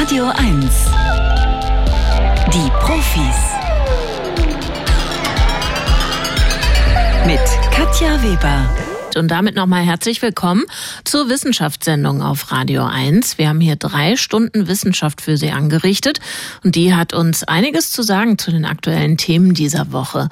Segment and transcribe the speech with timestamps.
[0.00, 0.86] Radio 1.
[2.52, 3.36] Die Profis.
[7.26, 7.40] Mit
[7.72, 8.87] Katja Weber.
[9.18, 10.64] Und damit nochmal herzlich willkommen
[11.04, 13.36] zur Wissenschaftssendung auf Radio 1.
[13.36, 16.20] Wir haben hier drei Stunden Wissenschaft für Sie angerichtet
[16.62, 20.28] und die hat uns einiges zu sagen zu den aktuellen Themen dieser Woche.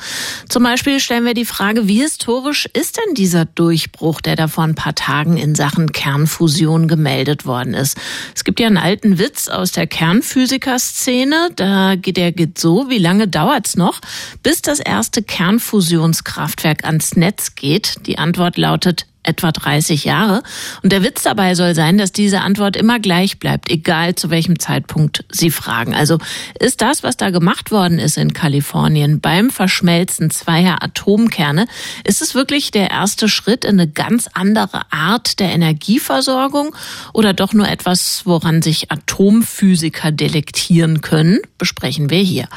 [0.49, 4.63] Zum Beispiel stellen wir die Frage, wie historisch ist denn dieser Durchbruch, der da vor
[4.63, 7.99] ein paar Tagen in Sachen Kernfusion gemeldet worden ist?
[8.37, 12.99] Es gibt ja einen alten Witz aus der Kernphysikerszene, da geht der geht so, wie
[12.99, 14.01] lange dauert's noch,
[14.45, 18.07] bis das erste Kernfusionskraftwerk ans Netz geht?
[18.07, 20.43] Die Antwort lautet lautet etwa 30 Jahre.
[20.83, 24.59] Und der Witz dabei soll sein, dass diese Antwort immer gleich bleibt, egal zu welchem
[24.59, 25.95] Zeitpunkt Sie fragen.
[25.95, 26.19] Also
[26.59, 31.67] ist das, was da gemacht worden ist in Kalifornien beim Verschmelzen zweier Atomkerne,
[32.05, 36.75] ist es wirklich der erste Schritt in eine ganz andere Art der Energieversorgung
[37.13, 41.41] oder doch nur etwas, woran sich Atomphysiker delektieren können?
[41.59, 42.49] Besprechen wir hier.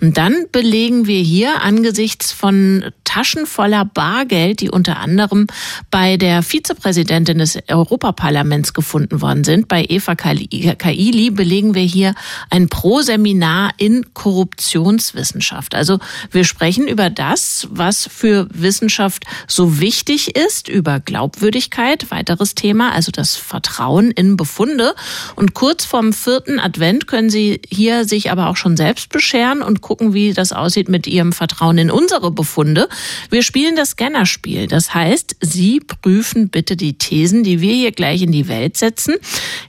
[0.00, 5.46] Und dann belegen wir hier angesichts von Taschen voller Bargeld, die unter anderem
[5.90, 12.14] bei der Vizepräsidentin des Europaparlaments gefunden worden sind, bei Eva Kaili, belegen wir hier
[12.50, 15.74] ein Pro-Seminar in Korruptionswissenschaft.
[15.74, 15.98] Also
[16.32, 23.12] wir sprechen über das, was für Wissenschaft so wichtig ist, über Glaubwürdigkeit, weiteres Thema, also
[23.12, 24.94] das Vertrauen in Befunde.
[25.36, 29.80] Und kurz vorm vierten Advent können Sie hier sich aber auch schon selbst bescheren und
[29.82, 32.88] gucken, wie das aussieht mit Ihrem Vertrauen in unsere Befunde.
[33.30, 34.66] Wir spielen das Scannerspiel.
[34.66, 38.78] Das heißt, Sie prüfen prüfen bitte die Thesen, die wir hier gleich in die Welt
[38.78, 39.16] setzen.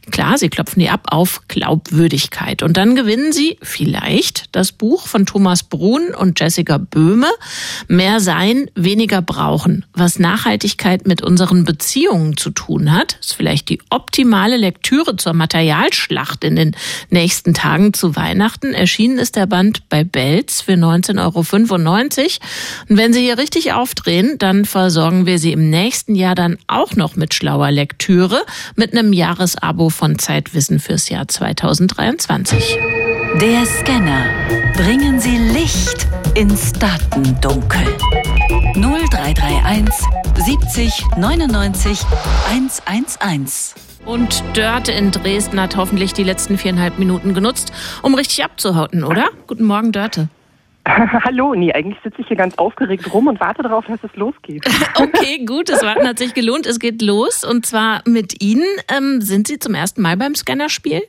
[0.10, 2.64] Klar, Sie klopfen die ab auf Glaubwürdigkeit.
[2.64, 7.28] Und dann gewinnen Sie vielleicht das Buch von Thomas Brun und Jessica Böhme,
[7.90, 9.86] Mehr sein, weniger brauchen.
[9.94, 16.46] Was Nachhaltigkeit mit unseren Beziehungen zu tun hat, ist vielleicht die optimale Lektüre zur Materialschlacht
[16.46, 16.76] in den
[17.10, 18.74] nächsten Tagen zu Weihnachten.
[18.74, 21.40] Erschienen ist der Band bei Belz für 19,95 Euro.
[22.90, 26.96] Und wenn Sie hier richtig aufdrehen, dann versorgen wir Sie im nächsten Jahr dann auch
[26.96, 28.42] noch mit schlauer Lektüre
[28.76, 32.78] mit einem Jahresabo von Zeitwissen fürs Jahr 2023.
[33.42, 34.26] Der Scanner.
[34.74, 37.86] Bringen Sie Licht ins Datendunkel.
[38.76, 39.94] 0331
[40.36, 42.00] 70 99
[42.50, 43.76] 111.
[44.06, 49.30] Und Dörte in Dresden hat hoffentlich die letzten viereinhalb Minuten genutzt, um richtig abzuhauten, oder?
[49.48, 50.30] Guten Morgen, Dörte.
[51.24, 54.66] Hallo, nee, eigentlich sitze ich hier ganz aufgeregt rum und warte darauf, dass es losgeht.
[54.96, 56.66] okay, gut, das Warten hat sich gelohnt.
[56.66, 58.66] Es geht los und zwar mit Ihnen.
[58.96, 61.02] Ähm, sind Sie zum ersten Mal beim Scannerspiel?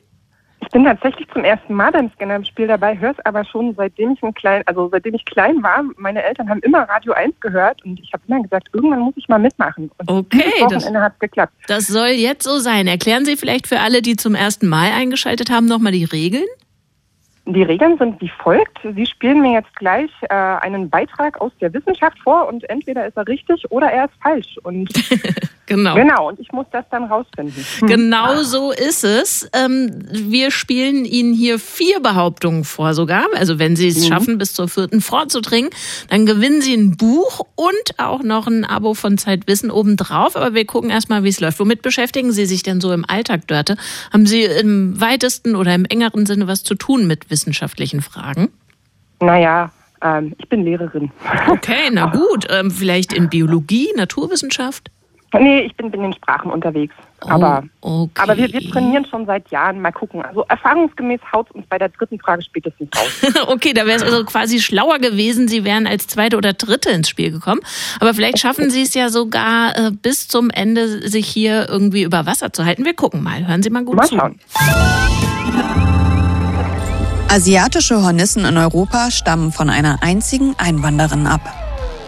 [0.63, 4.21] Ich bin tatsächlich zum ersten Mal beim Scannerspiel dabei, höre es aber schon seitdem ich
[4.21, 5.83] ein klein, also seitdem ich klein war.
[5.97, 9.27] Meine Eltern haben immer Radio 1 gehört und ich habe immer gesagt, irgendwann muss ich
[9.27, 9.89] mal mitmachen.
[9.97, 11.53] Und okay, Wochenende hat geklappt.
[11.67, 12.85] Das soll jetzt so sein.
[12.87, 16.45] Erklären Sie vielleicht für alle, die zum ersten Mal eingeschaltet haben, nochmal die Regeln?
[17.47, 18.77] Die Regeln sind wie folgt.
[18.95, 23.17] Sie spielen mir jetzt gleich äh, einen Beitrag aus der Wissenschaft vor und entweder ist
[23.17, 24.59] er richtig oder er ist falsch.
[24.61, 24.93] Und
[25.65, 25.95] genau.
[25.95, 27.65] Genau, und ich muss das dann rausfinden.
[27.79, 27.87] Hm.
[27.87, 29.49] Genau so ist es.
[29.53, 33.25] Ähm, wir spielen Ihnen hier vier Behauptungen vor sogar.
[33.35, 34.13] Also wenn Sie es mhm.
[34.13, 35.71] schaffen, bis zur vierten vorzudringen,
[36.09, 40.35] dann gewinnen Sie ein Buch und auch noch ein Abo von Zeitwissen obendrauf.
[40.35, 41.59] Aber wir gucken erstmal, wie es läuft.
[41.59, 43.77] Womit beschäftigen Sie sich denn so im Alltag, Dörte?
[44.13, 48.49] Haben Sie im weitesten oder im engeren Sinne was zu tun mit wissenschaftlichen Fragen?
[49.19, 49.71] Naja,
[50.03, 51.11] ähm, ich bin Lehrerin.
[51.47, 52.47] Okay, na gut.
[52.49, 54.91] Ähm, vielleicht in Biologie, Naturwissenschaft?
[55.39, 56.93] Nee, ich bin, bin in Sprachen unterwegs.
[57.23, 58.11] Oh, aber okay.
[58.21, 59.79] aber wir, wir trainieren schon seit Jahren.
[59.79, 60.21] Mal gucken.
[60.21, 63.33] Also erfahrungsgemäß haut uns bei der dritten Frage spätestens raus.
[63.47, 67.07] okay, da wäre es also quasi schlauer gewesen, Sie wären als zweite oder dritte ins
[67.07, 67.61] Spiel gekommen.
[68.01, 72.25] Aber vielleicht schaffen Sie es ja sogar äh, bis zum Ende, sich hier irgendwie über
[72.25, 72.83] Wasser zu halten.
[72.83, 73.47] Wir gucken mal.
[73.47, 74.17] Hören Sie mal gut mal zu.
[74.17, 74.39] Schauen.
[77.33, 81.39] Asiatische Hornissen in Europa stammen von einer einzigen Einwanderin ab.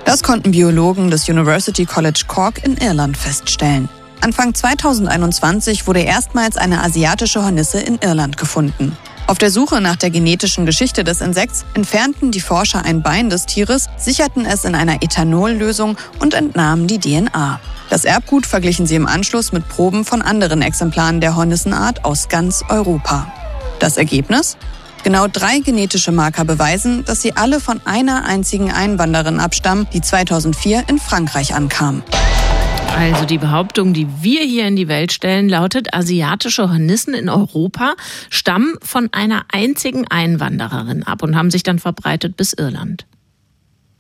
[0.04, 3.88] Das konnten Biologen des University College Cork in Irland feststellen.
[4.20, 8.98] Anfang 2021 wurde erstmals eine asiatische Hornisse in Irland gefunden.
[9.26, 13.46] Auf der Suche nach der genetischen Geschichte des Insekts entfernten die Forscher ein Bein des
[13.46, 17.62] Tieres, sicherten es in einer Ethanollösung und entnahmen die DNA.
[17.90, 22.62] Das Erbgut verglichen sie im Anschluss mit Proben von anderen Exemplaren der Hornissenart aus ganz
[22.68, 23.32] Europa.
[23.80, 24.58] Das Ergebnis?
[25.04, 30.86] Genau drei genetische Marker beweisen, dass sie alle von einer einzigen Einwanderin abstammen, die 2004
[30.88, 32.04] in Frankreich ankam.
[32.96, 37.96] Also die Behauptung, die wir hier in die Welt stellen, lautet, asiatische Hornissen in Europa
[38.30, 43.06] stammen von einer einzigen Einwandererin ab und haben sich dann verbreitet bis Irland.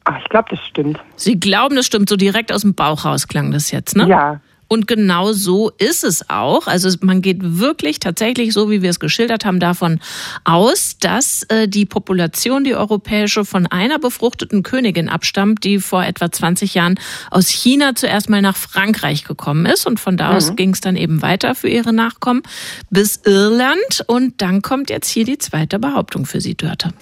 [0.06, 1.00] Ach, ich glaube, das stimmt.
[1.18, 2.08] Sie glauben, das stimmt.
[2.08, 4.08] So direkt aus dem Bauch raus klang das jetzt, ne?
[4.08, 4.40] Ja.
[4.68, 6.68] Und genau so ist es auch.
[6.68, 10.00] Also man geht wirklich tatsächlich, so wie wir es geschildert haben, davon
[10.44, 16.31] aus, dass äh, die Population, die europäische, von einer befruchteten Königin abstammt, die vor etwa
[16.31, 17.00] 20 Jahren
[17.30, 19.86] aus China zuerst mal nach Frankreich gekommen ist.
[19.86, 20.56] Und von da aus mhm.
[20.56, 22.44] ging es dann eben weiter für ihre Nachkommen
[22.89, 24.04] bis Irland.
[24.07, 26.94] Und dann kommt jetzt hier die zweite Behauptung für Sie, Dörte.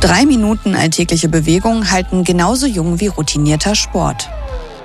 [0.00, 4.30] Drei Minuten alltägliche Bewegung halten genauso jung wie routinierter Sport.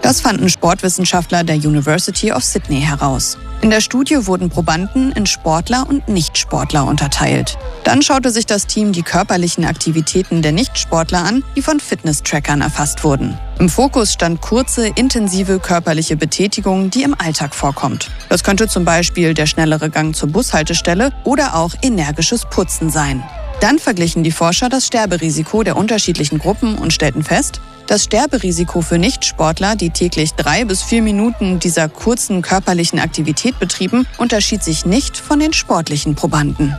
[0.05, 3.39] Das fanden Sportwissenschaftler der University of Sydney heraus.
[3.63, 7.57] In der Studie wurden Probanden in Sportler und Nichtsportler unterteilt.
[7.83, 13.03] Dann schaute sich das Team die körperlichen Aktivitäten der Nichtsportler an, die von Fitness-Trackern erfasst
[13.03, 13.35] wurden.
[13.57, 18.11] Im Fokus stand kurze, intensive körperliche Betätigung, die im Alltag vorkommt.
[18.29, 23.23] Das könnte zum Beispiel der schnellere Gang zur Bushaltestelle oder auch energisches Putzen sein.
[23.59, 28.97] Dann verglichen die Forscher das Sterberisiko der unterschiedlichen Gruppen und stellten fest, das Sterberisiko für
[28.97, 35.17] Nichtsportler, die täglich drei bis vier Minuten dieser kurzen körperlichen Aktivität betrieben, unterschied sich nicht
[35.17, 36.75] von den sportlichen Probanden.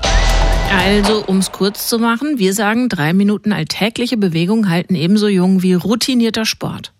[0.73, 5.63] Also, um es kurz zu machen, wir sagen, drei Minuten alltägliche Bewegung halten ebenso jung
[5.63, 6.93] wie routinierter Sport.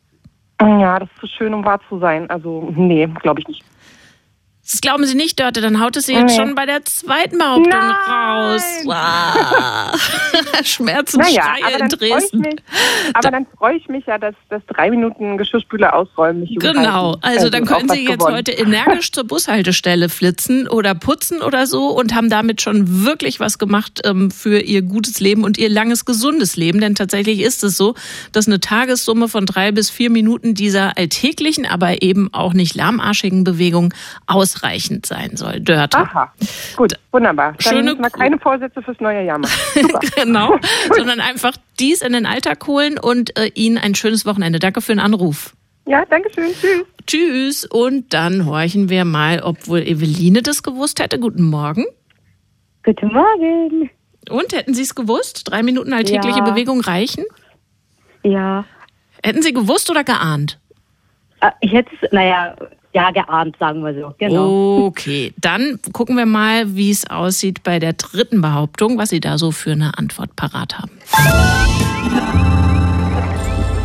[0.61, 2.31] Ja, das ist zu schön, um wahr zu sein.
[2.31, 3.65] Also, nee, glaube ich nicht.
[4.69, 6.43] Das glauben Sie nicht, Dörte, dann haut es Sie jetzt nee.
[6.43, 7.93] schon bei der zweiten Behauptung Nein.
[8.11, 8.63] raus.
[8.85, 10.65] Wow.
[10.65, 12.41] Schmerzensschreie naja, in Dresden.
[12.41, 12.57] Mich,
[13.15, 17.39] aber dann freue ich mich ja, dass das drei Minuten Geschirrspüler ausräumen mich Genau, also,
[17.39, 18.35] also dann können Sie jetzt gewonnen.
[18.35, 23.59] heute energisch zur Bushaltestelle flitzen oder putzen oder so und haben damit schon wirklich was
[23.59, 26.81] gemacht ähm, für Ihr gutes Leben und Ihr langes, gesundes Leben.
[26.81, 27.95] Denn tatsächlich ist es so,
[28.33, 33.45] dass eine Tagessumme von drei bis vier Minuten dieser alltäglichen, aber eben auch nicht lahmarschigen
[33.45, 33.95] Bewegung
[34.27, 35.61] aus ausreichend sein soll.
[35.61, 35.99] Dörte.
[35.99, 36.33] Aha,
[36.77, 37.53] gut, wunderbar.
[37.53, 39.53] Dann Schöne müssen wir keine Vorsätze fürs neue Jahr machen.
[40.17, 40.59] genau,
[40.97, 44.59] sondern einfach dies in den Alltag holen und äh, Ihnen ein schönes Wochenende.
[44.59, 45.55] Danke für den Anruf.
[45.87, 46.53] Ja, danke schön.
[46.53, 46.85] Tschüss.
[47.07, 47.65] Tschüss.
[47.65, 51.21] Und dann horchen wir mal, ob wohl Eveline das gewusst hätte.
[51.21, 51.85] Guten Morgen.
[52.85, 53.91] Guten Morgen.
[54.29, 55.49] Und hätten Sie es gewusst?
[55.49, 56.45] Drei Minuten alltägliche ja.
[56.45, 57.25] Bewegung reichen?
[58.25, 58.65] Ja.
[59.23, 60.59] Hätten Sie gewusst oder geahnt?
[61.41, 62.57] Äh, ich hätte es, naja,
[62.97, 64.15] ja geahnt, sagen wir so.
[64.19, 64.87] Genau.
[64.87, 69.39] Okay, dann gucken wir mal, wie es aussieht bei der dritten Behauptung, was Sie da
[69.39, 70.93] so für eine Antwort parat haben.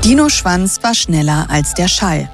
[0.04, 2.30] Dino Schwanz war schneller als der Schall.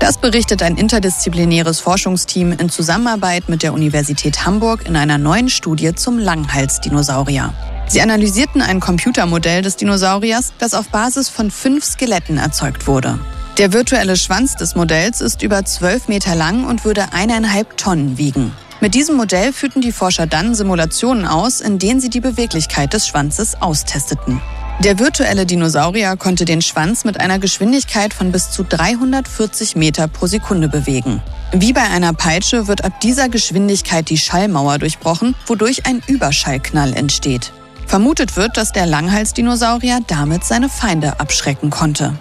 [0.00, 5.94] Das berichtet ein interdisziplinäres Forschungsteam in Zusammenarbeit mit der Universität Hamburg in einer neuen Studie
[5.94, 7.52] zum Langhalsdinosaurier.
[7.86, 13.18] Sie analysierten ein Computermodell des Dinosauriers, das auf Basis von fünf Skeletten erzeugt wurde.
[13.60, 18.52] Der virtuelle Schwanz des Modells ist über 12 Meter lang und würde eineinhalb Tonnen wiegen.
[18.80, 23.06] Mit diesem Modell führten die Forscher dann Simulationen aus, in denen sie die Beweglichkeit des
[23.06, 24.40] Schwanzes austesteten.
[24.82, 30.26] Der virtuelle Dinosaurier konnte den Schwanz mit einer Geschwindigkeit von bis zu 340 Meter pro
[30.26, 31.20] Sekunde bewegen.
[31.52, 37.52] Wie bei einer Peitsche wird ab dieser Geschwindigkeit die Schallmauer durchbrochen, wodurch ein Überschallknall entsteht.
[37.86, 42.18] Vermutet wird, dass der Langhalsdinosaurier damit seine Feinde abschrecken konnte.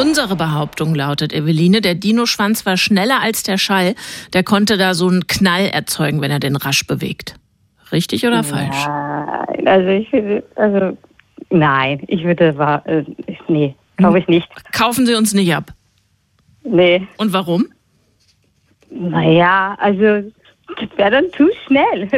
[0.00, 3.94] Unsere Behauptung lautet, Eveline, der Dinoschwanz war schneller als der Schall.
[4.32, 7.36] Der konnte da so einen Knall erzeugen, wenn er den rasch bewegt.
[7.92, 8.86] Richtig oder falsch?
[8.86, 10.98] Nein, also ich würde, also
[11.50, 13.04] nein, ich würde, äh,
[13.48, 14.48] nee, glaube ich nicht.
[14.72, 15.72] Kaufen Sie uns nicht ab?
[16.64, 17.06] Nee.
[17.16, 17.66] Und warum?
[18.90, 20.30] Naja, also
[20.76, 22.08] das wäre dann zu schnell.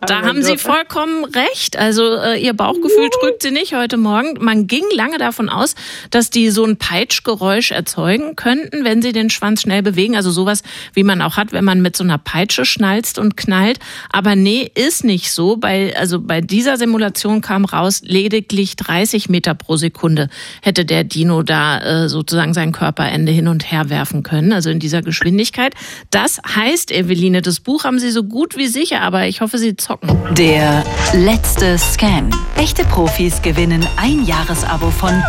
[0.06, 1.76] da haben Sie vollkommen recht.
[1.76, 4.34] Also äh, Ihr Bauchgefühl trügt Sie nicht heute Morgen.
[4.40, 5.74] Man ging lange davon aus,
[6.10, 10.14] dass die so ein Peitschgeräusch erzeugen könnten, wenn sie den Schwanz schnell bewegen.
[10.16, 13.78] Also sowas, wie man auch hat, wenn man mit so einer Peitsche schnalzt und knallt.
[14.12, 15.56] Aber nee, ist nicht so.
[15.56, 20.28] Bei, also bei dieser Simulation kam raus, lediglich 30 Meter pro Sekunde
[20.62, 24.52] hätte der Dino da äh, sozusagen sein Körperende hin und her werfen können.
[24.52, 25.74] Also in dieser Geschwindigkeit.
[26.10, 29.74] Das heißt, Eveline, das Buch haben Sie so gut wie sicher, aber ich hoffe, Sie
[29.74, 30.10] zocken.
[30.34, 32.30] Der letzte Scan.
[32.56, 35.22] Echte Profis gewinnen ein Jahresabo von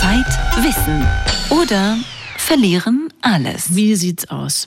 [0.00, 1.06] Zeit, Wissen
[1.50, 1.98] oder
[2.38, 3.76] verlieren alles.
[3.76, 4.66] Wie sieht's aus?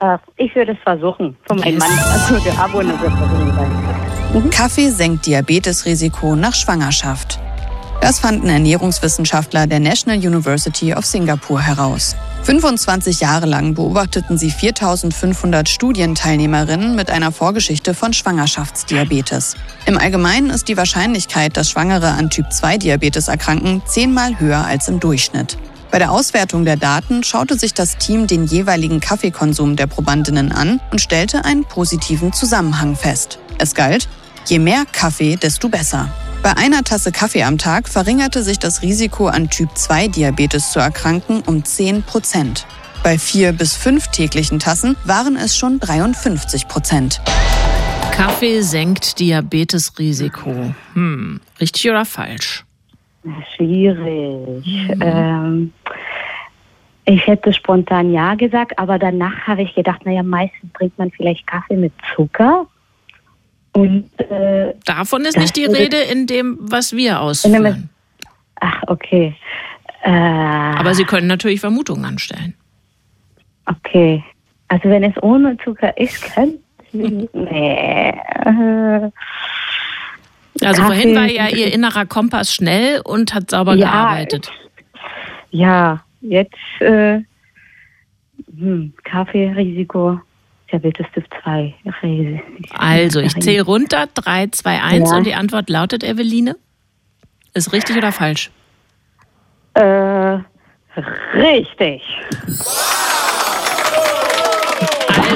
[0.00, 1.36] Äh, ich würde es versuchen.
[1.46, 1.98] Von meinem Mann.
[1.98, 4.42] Also der Abo wird versuchen sein.
[4.42, 4.50] Mhm.
[4.50, 7.38] Kaffee senkt Diabetesrisiko nach Schwangerschaft.
[8.00, 12.16] Das fanden Ernährungswissenschaftler der National University of Singapore heraus.
[12.46, 19.56] 25 Jahre lang beobachteten sie 4500 Studienteilnehmerinnen mit einer Vorgeschichte von Schwangerschaftsdiabetes.
[19.84, 25.58] Im Allgemeinen ist die Wahrscheinlichkeit, dass Schwangere an Typ-2-Diabetes erkranken, zehnmal höher als im Durchschnitt.
[25.90, 30.80] Bei der Auswertung der Daten schaute sich das Team den jeweiligen Kaffeekonsum der Probandinnen an
[30.92, 33.40] und stellte einen positiven Zusammenhang fest.
[33.58, 34.08] Es galt,
[34.50, 36.10] je mehr Kaffee, desto besser.
[36.42, 41.64] Bei einer Tasse Kaffee am Tag verringerte sich das Risiko, an Typ-2-Diabetes zu erkranken, um
[41.64, 42.66] 10 Prozent.
[43.02, 47.20] Bei vier bis fünf täglichen Tassen waren es schon 53 Prozent.
[48.12, 50.72] Kaffee senkt Diabetesrisiko.
[50.94, 52.64] Hm, richtig oder falsch?
[53.54, 54.66] Schwierig.
[54.66, 55.02] Mhm.
[55.02, 55.72] Ähm,
[57.04, 61.46] ich hätte spontan ja gesagt, aber danach habe ich gedacht, naja, meistens trinkt man vielleicht
[61.46, 62.66] Kaffee mit Zucker.
[63.76, 67.90] Und, äh, Davon ist nicht die Rede in dem, was wir ausführen.
[68.54, 69.34] Ach, okay.
[70.02, 72.54] Äh, aber Sie können natürlich Vermutungen anstellen.
[73.66, 74.24] Okay.
[74.68, 76.54] Also wenn es ohne Zucker ist, kann
[76.92, 78.14] nee.
[80.62, 80.82] Also Kaffee.
[80.82, 84.50] vorhin war ja Ihr innerer Kompass schnell und hat sauber ja, gearbeitet.
[85.50, 87.20] Ja, jetzt äh,
[88.58, 90.20] hm, Kaffeerisiko.
[90.70, 91.74] Diabetes Typ 2.
[92.74, 94.08] Also, ich zähle runter.
[94.12, 95.16] 3, 2, 1 ja.
[95.16, 96.56] und die Antwort lautet, Eveline?
[97.54, 98.50] Ist richtig oder falsch?
[99.74, 100.38] Äh,
[101.34, 102.02] richtig.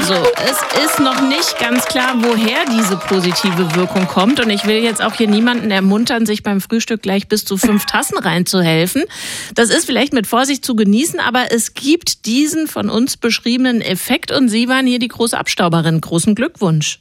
[0.00, 4.40] Also, es ist noch nicht ganz klar, woher diese positive Wirkung kommt.
[4.40, 7.84] Und ich will jetzt auch hier niemanden ermuntern, sich beim Frühstück gleich bis zu fünf
[7.84, 9.02] Tassen reinzuhelfen.
[9.54, 14.32] Das ist vielleicht mit Vorsicht zu genießen, aber es gibt diesen von uns beschriebenen Effekt
[14.32, 16.00] und Sie waren hier die große Abstauberin.
[16.00, 17.00] Großen Glückwunsch.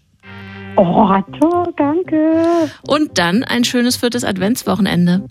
[0.75, 1.07] Oh,
[1.39, 2.69] toll, danke.
[2.85, 5.23] Und dann ein schönes viertes Adventswochenende.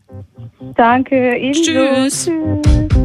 [0.74, 1.62] Danke, ebenso.
[1.62, 2.30] Tschüss.
[2.64, 2.97] Tschüss.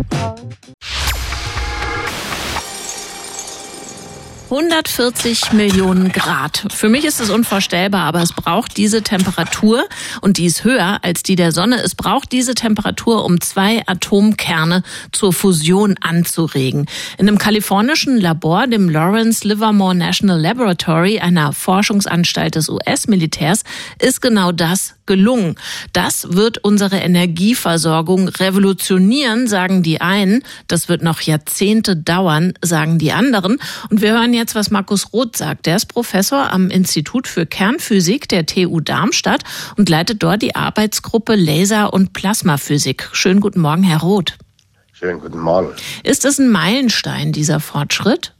[4.53, 6.67] 140 Millionen Grad.
[6.72, 9.83] Für mich ist es unvorstellbar, aber es braucht diese Temperatur
[10.22, 11.81] und die ist höher als die der Sonne.
[11.81, 16.86] Es braucht diese Temperatur, um zwei Atomkerne zur Fusion anzuregen.
[17.17, 23.63] In einem kalifornischen Labor, dem Lawrence Livermore National Laboratory, einer Forschungsanstalt des US-Militärs,
[24.00, 25.55] ist genau das gelungen.
[25.91, 30.43] Das wird unsere Energieversorgung revolutionieren, sagen die einen.
[30.67, 33.57] Das wird noch Jahrzehnte dauern, sagen die anderen.
[33.89, 35.66] Und wir hören jetzt, was Markus Roth sagt.
[35.66, 39.44] Der ist Professor am Institut für Kernphysik der TU Darmstadt
[39.78, 43.10] und leitet dort die Arbeitsgruppe Laser- und Plasmaphysik.
[43.14, 44.38] Schönen guten Morgen, Herr Roth.
[44.92, 45.70] Schönen guten Morgen.
[46.04, 48.34] Ist es ein Meilenstein, dieser Fortschritt?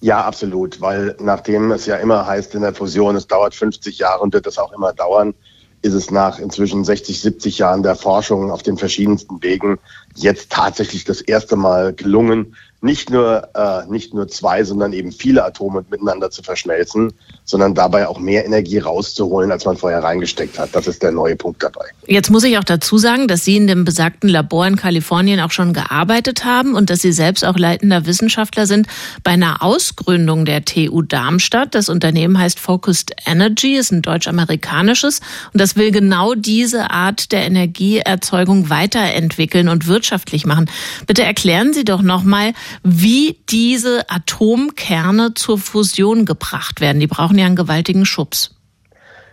[0.00, 4.20] Ja, absolut, weil nachdem es ja immer heißt in der Fusion, es dauert 50 Jahre
[4.20, 5.34] und wird es auch immer dauern,
[5.82, 9.78] ist es nach inzwischen 60, 70 Jahren der Forschung auf den verschiedensten Wegen
[10.14, 15.44] jetzt tatsächlich das erste Mal gelungen, nicht nur, äh, nicht nur zwei, sondern eben viele
[15.44, 17.12] Atome miteinander zu verschmelzen,
[17.44, 20.70] sondern dabei auch mehr Energie rauszuholen, als man vorher reingesteckt hat.
[20.74, 21.86] Das ist der neue Punkt dabei.
[22.06, 25.50] Jetzt muss ich auch dazu sagen, dass Sie in dem besagten Labor in Kalifornien auch
[25.50, 28.86] schon gearbeitet haben und dass Sie selbst auch leitender Wissenschaftler sind
[29.24, 31.74] bei einer Ausgründung der TU Darmstadt.
[31.74, 35.20] Das Unternehmen heißt Focused Energy, ist ein deutsch-amerikanisches
[35.52, 40.70] und das will genau diese Art der Energieerzeugung weiterentwickeln und wirtschaftlich machen.
[41.06, 47.00] Bitte erklären Sie doch nochmal, wie diese Atomkerne zur Fusion gebracht werden.
[47.00, 48.54] Die brauchen ja einen gewaltigen Schubs.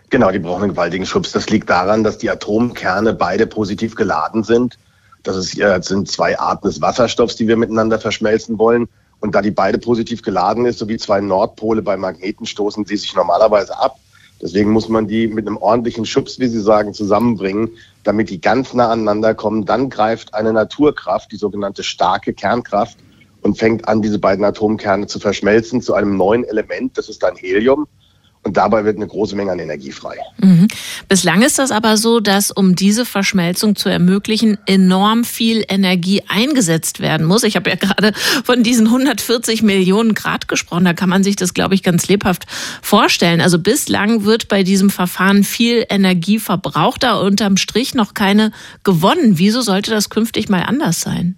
[0.09, 1.31] Genau, die brauchen einen gewaltigen Schubs.
[1.31, 4.77] Das liegt daran, dass die Atomkerne beide positiv geladen sind.
[5.23, 8.87] Das ist, äh, sind zwei Arten des Wasserstoffs, die wir miteinander verschmelzen wollen.
[9.19, 12.97] Und da die beide positiv geladen ist, so wie zwei Nordpole bei Magneten, stoßen sie
[12.97, 13.97] sich normalerweise ab.
[14.41, 17.71] Deswegen muss man die mit einem ordentlichen Schubs, wie Sie sagen, zusammenbringen,
[18.03, 19.65] damit die ganz nah aneinander kommen.
[19.65, 22.97] Dann greift eine Naturkraft, die sogenannte starke Kernkraft,
[23.45, 26.97] und fängt an, diese beiden Atomkerne zu verschmelzen zu einem neuen Element.
[26.97, 27.85] Das ist dann Helium.
[28.41, 30.17] Und dabei wird eine große Menge an Energie frei.
[30.39, 30.67] Mhm.
[31.07, 37.01] Bislang ist das aber so, dass um diese Verschmelzung zu ermöglichen, enorm viel Energie eingesetzt
[37.01, 37.43] werden muss.
[37.43, 40.85] Ich habe ja gerade von diesen 140 Millionen Grad gesprochen.
[40.85, 42.45] Da kann man sich das, glaube ich, ganz lebhaft
[42.81, 43.41] vorstellen.
[43.41, 48.51] Also bislang wird bei diesem Verfahren viel Energie verbraucht, da unterm Strich noch keine
[48.83, 49.37] gewonnen.
[49.37, 51.35] Wieso sollte das künftig mal anders sein?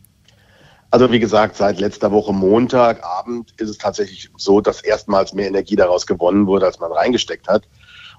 [0.90, 5.76] Also wie gesagt, seit letzter Woche Montagabend ist es tatsächlich so, dass erstmals mehr Energie
[5.76, 7.64] daraus gewonnen wurde, als man reingesteckt hat.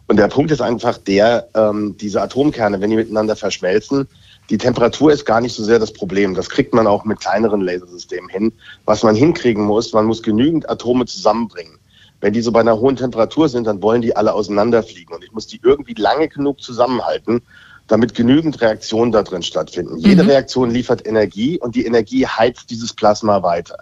[0.07, 4.09] Und der Punkt ist einfach der, ähm, diese Atomkerne, wenn die miteinander verschmelzen,
[4.51, 6.35] die Temperatur ist gar nicht so sehr das Problem.
[6.35, 8.53] Das kriegt man auch mit kleineren Lasersystemen hin.
[8.87, 11.79] Was man hinkriegen muss, man muss genügend Atome zusammenbringen.
[12.21, 15.15] Wenn die so bei einer hohen Temperatur sind, dann wollen die alle auseinanderfliegen.
[15.15, 17.43] Und ich muss die irgendwie lange genug zusammenhalten,
[17.89, 19.95] damit genügend Reaktionen da drin stattfinden.
[19.95, 20.01] Mhm.
[20.01, 23.79] Jede Reaktion liefert Energie und die Energie heizt dieses Plasma weiter.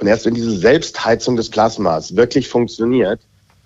[0.00, 3.20] Und erst wenn diese Selbstheizung des Plasmas wirklich funktioniert,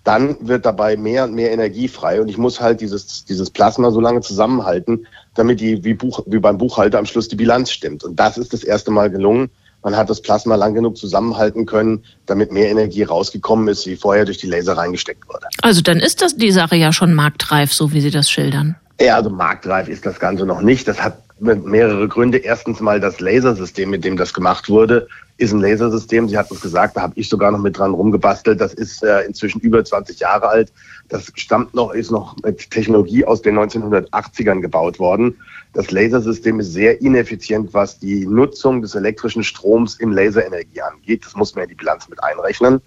[0.05, 3.91] dann wird dabei mehr und mehr Energie frei und ich muss halt dieses, dieses Plasma
[3.91, 8.03] so lange zusammenhalten, damit die, wie, Buch, wie beim Buchhalter am Schluss die Bilanz stimmt.
[8.03, 9.51] Und das ist das erste Mal gelungen.
[9.85, 14.25] Man hat das Plasma lang genug zusammenhalten können, damit mehr Energie rausgekommen ist, wie vorher
[14.25, 15.47] durch die Laser reingesteckt wurde.
[15.61, 18.77] Also dann ist das die Sache ja schon marktreif, so wie Sie das schildern.
[19.01, 20.87] Ja, also marktreif ist das Ganze noch nicht.
[20.87, 22.39] Das hat mehrere Gründe.
[22.39, 25.09] Erstens mal das Lasersystem, mit dem das gemacht wurde,
[25.39, 26.29] ist ein Lasersystem.
[26.29, 28.61] Sie hat es gesagt, da habe ich sogar noch mit dran rumgebastelt.
[28.61, 30.73] Das ist äh, inzwischen über 20 Jahre alt.
[31.09, 35.37] Das stammt noch, ist noch mit Technologie aus den 1980ern gebaut worden.
[35.73, 41.25] Das Lasersystem ist sehr ineffizient, was die Nutzung des elektrischen Stroms in Laserenergie angeht.
[41.25, 42.81] Das muss man in die Bilanz mit einrechnen.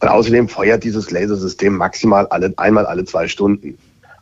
[0.00, 3.78] Und außerdem feuert dieses Lasersystem maximal alle, einmal alle zwei Stunden.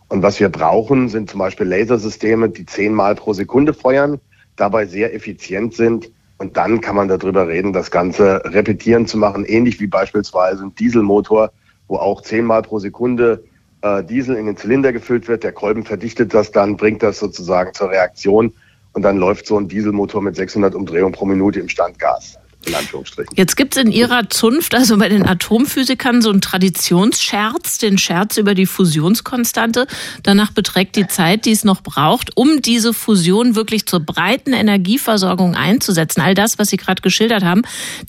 [0.08, 4.20] Und was wir brauchen, sind zum Beispiel Lasersysteme, die zehnmal pro Sekunde feuern,
[4.56, 6.10] dabei sehr effizient sind.
[6.38, 10.74] Und dann kann man darüber reden, das Ganze repetieren zu machen, ähnlich wie beispielsweise ein
[10.74, 11.52] Dieselmotor,
[11.88, 13.44] wo auch zehnmal pro Sekunde
[13.82, 15.44] äh, Diesel in den Zylinder gefüllt wird.
[15.44, 18.52] Der Kolben verdichtet das dann, bringt das sozusagen zur Reaktion
[18.92, 23.34] und dann läuft so ein Dieselmotor mit 600 Umdrehungen pro Minute im Standgas in Anführungsstrichen.
[23.36, 28.36] Jetzt gibt es in Ihrer Zunft, also bei den Atomphysikern, so einen Traditionsscherz, den Scherz
[28.36, 29.86] über die Fusionskonstante.
[30.22, 35.54] Danach beträgt die Zeit, die es noch braucht, um diese Fusion wirklich zur breiten Energieversorgung
[35.54, 36.20] einzusetzen.
[36.20, 37.62] All das, was Sie gerade geschildert haben,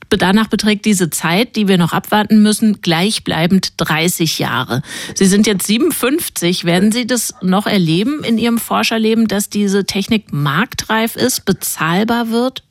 [0.09, 4.81] danach beträgt diese Zeit, die wir noch abwarten müssen, gleichbleibend 30 Jahre.
[5.13, 6.65] Sie sind jetzt 57.
[6.65, 12.63] Werden Sie das noch erleben in Ihrem Forscherleben, dass diese Technik marktreif ist, bezahlbar wird?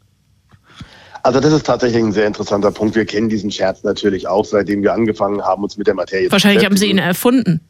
[1.24, 2.94] Also das ist tatsächlich ein sehr interessanter Punkt.
[2.94, 6.60] Wir kennen diesen Scherz natürlich auch, seitdem wir angefangen haben, uns mit der Materie Wahrscheinlich
[6.60, 7.60] zu Wahrscheinlich haben Sie ihn erfunden.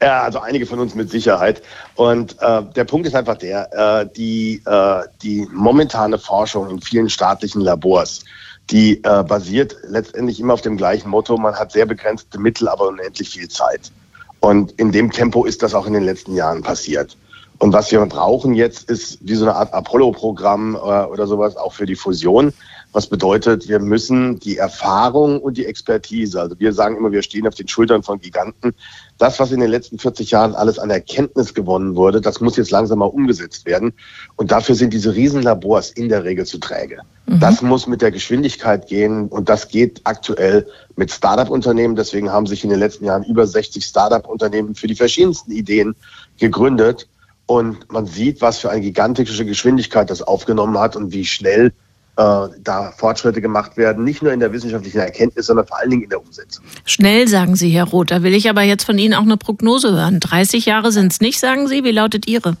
[0.00, 1.62] Ja, also einige von uns mit Sicherheit.
[1.94, 3.68] Und äh, der Punkt ist einfach der,
[4.00, 8.24] äh, die, äh, die momentane Forschung in vielen staatlichen Labors,
[8.70, 12.88] die äh, basiert letztendlich immer auf dem gleichen Motto, man hat sehr begrenzte Mittel, aber
[12.88, 13.92] unendlich viel Zeit.
[14.40, 17.18] Und in dem Tempo ist das auch in den letzten Jahren passiert.
[17.58, 21.74] Und was wir brauchen jetzt ist wie so eine Art Apollo-Programm äh, oder sowas auch
[21.74, 22.54] für die Fusion.
[22.92, 27.46] Was bedeutet, wir müssen die Erfahrung und die Expertise, also wir sagen immer, wir stehen
[27.46, 28.74] auf den Schultern von Giganten.
[29.16, 32.70] Das, was in den letzten 40 Jahren alles an Erkenntnis gewonnen wurde, das muss jetzt
[32.70, 33.94] langsam mal umgesetzt werden.
[34.36, 37.00] Und dafür sind diese Riesenlabors in der Regel zu träge.
[37.26, 37.40] Mhm.
[37.40, 41.96] Das muss mit der Geschwindigkeit gehen und das geht aktuell mit Startup-Unternehmen.
[41.96, 45.96] Deswegen haben sich in den letzten Jahren über 60 Startup-Unternehmen für die verschiedensten Ideen
[46.38, 47.08] gegründet.
[47.46, 51.72] Und man sieht, was für eine gigantische Geschwindigkeit das aufgenommen hat und wie schnell
[52.14, 56.10] da Fortschritte gemacht werden, nicht nur in der wissenschaftlichen Erkenntnis, sondern vor allen Dingen in
[56.10, 56.64] der Umsetzung.
[56.84, 58.10] Schnell, sagen Sie, Herr Roth.
[58.10, 60.20] Da will ich aber jetzt von Ihnen auch eine Prognose hören.
[60.20, 61.84] 30 Jahre sind es nicht, sagen Sie.
[61.84, 62.56] Wie lautet Ihre?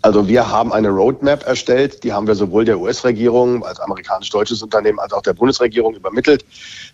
[0.00, 4.98] Also wir haben eine Roadmap erstellt, die haben wir sowohl der US-Regierung als amerikanisch-deutsches Unternehmen
[4.98, 6.44] als auch der Bundesregierung übermittelt.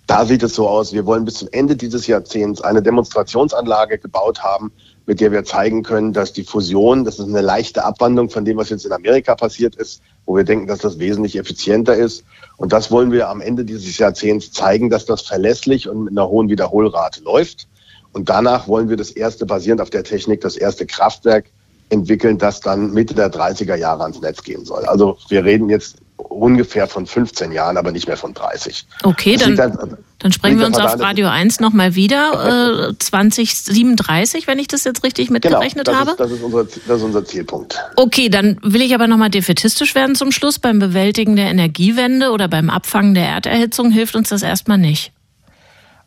[0.06, 4.42] Da sieht es so aus, wir wollen bis zum Ende dieses Jahrzehnts eine Demonstrationsanlage gebaut
[4.42, 4.72] haben,
[5.08, 8.58] mit der wir zeigen können, dass die Fusion, das ist eine leichte Abwandlung von dem,
[8.58, 12.24] was jetzt in Amerika passiert ist, wo wir denken, dass das wesentlich effizienter ist.
[12.58, 16.28] Und das wollen wir am Ende dieses Jahrzehnts zeigen, dass das verlässlich und mit einer
[16.28, 17.68] hohen Wiederholrate läuft.
[18.12, 21.46] Und danach wollen wir das erste, basierend auf der Technik, das erste Kraftwerk
[21.88, 24.84] entwickeln, das dann Mitte der 30er Jahre ans Netz gehen soll.
[24.84, 28.86] Also wir reden jetzt ungefähr von 15 Jahren, aber nicht mehr von 30.
[29.04, 34.58] Okay, dann, dann, dann sprechen wir uns auf Radio 1 nochmal wieder, äh, 2037, wenn
[34.58, 36.10] ich das jetzt richtig mitgerechnet genau, das habe.
[36.10, 37.78] Ist, das, ist unser, das ist unser Zielpunkt.
[37.96, 40.58] Okay, dann will ich aber nochmal defetistisch werden zum Schluss.
[40.58, 45.12] Beim Bewältigen der Energiewende oder beim Abfangen der Erderhitzung hilft uns das erstmal nicht.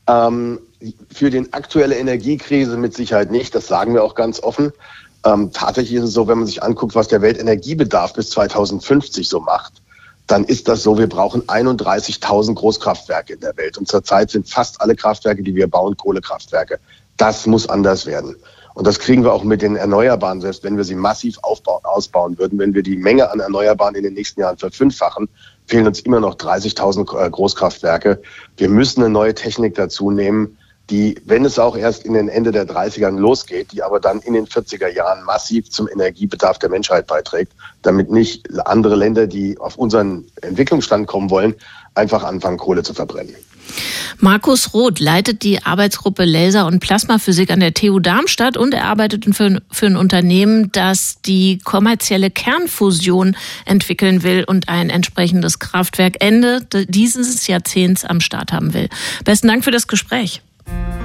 [0.07, 0.59] Ähm,
[1.13, 4.73] für die aktuelle Energiekrise mit Sicherheit nicht, das sagen wir auch ganz offen.
[5.23, 9.39] Ähm, tatsächlich ist es so, wenn man sich anguckt, was der Weltenergiebedarf bis 2050 so
[9.39, 9.73] macht,
[10.27, 13.77] dann ist das so, wir brauchen 31.000 Großkraftwerke in der Welt.
[13.77, 16.79] Und zurzeit sind fast alle Kraftwerke, die wir bauen, Kohlekraftwerke.
[17.17, 18.35] Das muss anders werden.
[18.73, 22.37] Und das kriegen wir auch mit den Erneuerbaren, selbst wenn wir sie massiv aufbauen, ausbauen
[22.37, 22.57] würden.
[22.57, 25.27] Wenn wir die Menge an Erneuerbaren in den nächsten Jahren verfünffachen,
[25.65, 28.21] fehlen uns immer noch 30.000 äh, Großkraftwerke.
[28.55, 30.57] Wir müssen eine neue Technik dazu nehmen,
[30.89, 34.33] die, wenn es auch erst in den Ende der 30ern losgeht, die aber dann in
[34.33, 39.77] den 40er Jahren massiv zum Energiebedarf der Menschheit beiträgt, damit nicht andere Länder, die auf
[39.77, 41.55] unseren Entwicklungsstand kommen wollen,
[41.95, 43.35] einfach anfangen, Kohle zu verbrennen.
[44.19, 49.25] Markus Roth leitet die Arbeitsgruppe Laser- und Plasmaphysik an der TU Darmstadt und er arbeitet
[49.35, 56.67] für, für ein Unternehmen, das die kommerzielle Kernfusion entwickeln will und ein entsprechendes Kraftwerk Ende
[56.87, 58.89] dieses Jahrzehnts am Start haben will.
[59.23, 60.41] Besten Dank für das Gespräch.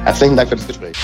[0.05, 0.97] Herzlichen Dank für das Gespräch.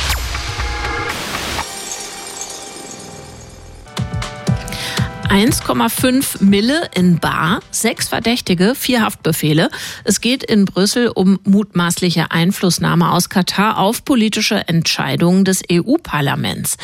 [5.28, 9.70] ...1,5 Mille in Bar, sechs Verdächtige, vier Haftbefehle.
[10.04, 16.76] Es geht in Brüssel um mutmaßliche Einflussnahme aus Katar auf politische Entscheidungen des EU-Parlaments.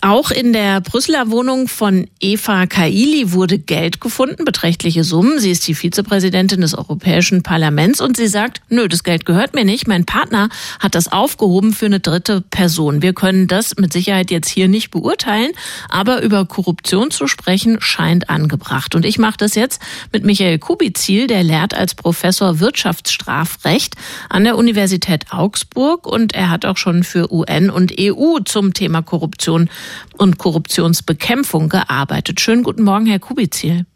[0.00, 5.40] Auch in der Brüsseler Wohnung von Eva Kaili wurde Geld gefunden, beträchtliche Summen.
[5.40, 9.64] Sie ist die Vizepräsidentin des Europäischen Parlaments und sie sagt, nö, das Geld gehört mir
[9.64, 9.88] nicht.
[9.88, 13.02] Mein Partner hat das aufgehoben für eine dritte Person.
[13.02, 15.52] Wir können das mit Sicherheit jetzt hier nicht beurteilen,
[15.88, 18.94] aber über Korruption zu sprechen scheint angebracht.
[18.94, 19.80] Und ich mache das jetzt
[20.12, 23.94] mit Michael Kubizil, der lehrt als Professor Wirtschaftsstrafrecht
[24.28, 29.02] an der Universität Augsburg und er hat auch schon für UN und EU zum Thema
[29.02, 29.68] Korruption
[30.16, 32.40] und Korruptionsbekämpfung gearbeitet.
[32.40, 33.86] Schönen guten Morgen, Herr Kubizil.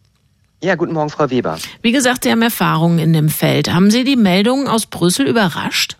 [0.62, 1.59] Ja, guten Morgen, Frau Weber.
[1.83, 3.72] Wie gesagt, Sie haben Erfahrungen in dem Feld.
[3.72, 5.96] Haben Sie die Meldungen aus Brüssel überrascht?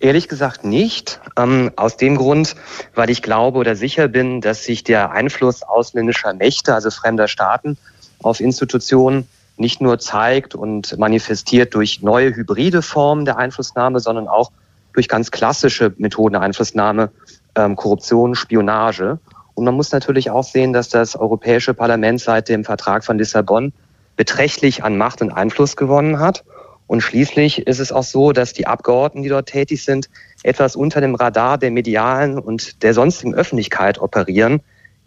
[0.00, 1.20] Ehrlich gesagt nicht.
[1.36, 2.56] Ähm, aus dem Grund,
[2.94, 7.78] weil ich glaube oder sicher bin, dass sich der Einfluss ausländischer Mächte, also fremder Staaten,
[8.22, 9.26] auf Institutionen
[9.56, 14.50] nicht nur zeigt und manifestiert durch neue hybride Formen der Einflussnahme, sondern auch
[14.92, 17.10] durch ganz klassische Methoden der Einflussnahme,
[17.56, 19.18] ähm, Korruption, Spionage.
[19.54, 23.72] Und man muss natürlich auch sehen, dass das Europäische Parlament seit dem Vertrag von Lissabon
[24.16, 26.44] beträchtlich an Macht und Einfluss gewonnen hat.
[26.86, 30.10] Und schließlich ist es auch so, dass die Abgeordneten, die dort tätig sind,
[30.42, 34.60] etwas unter dem Radar der medialen und der sonstigen Öffentlichkeit operieren.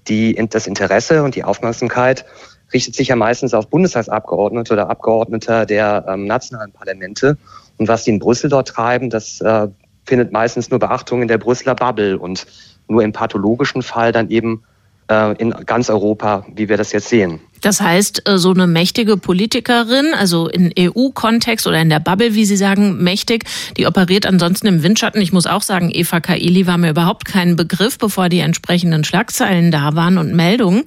[0.08, 2.26] Die, das Interesse und die Aufmerksamkeit
[2.74, 7.38] richtet sich ja meistens auf Bundestagsabgeordnete oder Abgeordnete der ähm, nationalen Parlamente.
[7.78, 9.68] Und was die in Brüssel dort treiben, das äh,
[10.08, 12.48] findet meistens nur Beachtung in der Brüsseler Bubble und
[12.88, 14.64] nur im pathologischen Fall dann eben
[15.10, 17.42] äh, in ganz Europa, wie wir das jetzt sehen.
[17.62, 22.46] Das heißt, äh, so eine mächtige Politikerin, also in EU-Kontext oder in der Bubble, wie
[22.46, 23.46] Sie sagen, mächtig,
[23.78, 25.22] die operiert ansonsten im Windschatten.
[25.22, 29.72] Ich muss auch sagen, Eva Kaili war mir überhaupt kein Begriff, bevor die entsprechenden Schlagzeilen
[29.72, 30.84] da waren und Meldungen.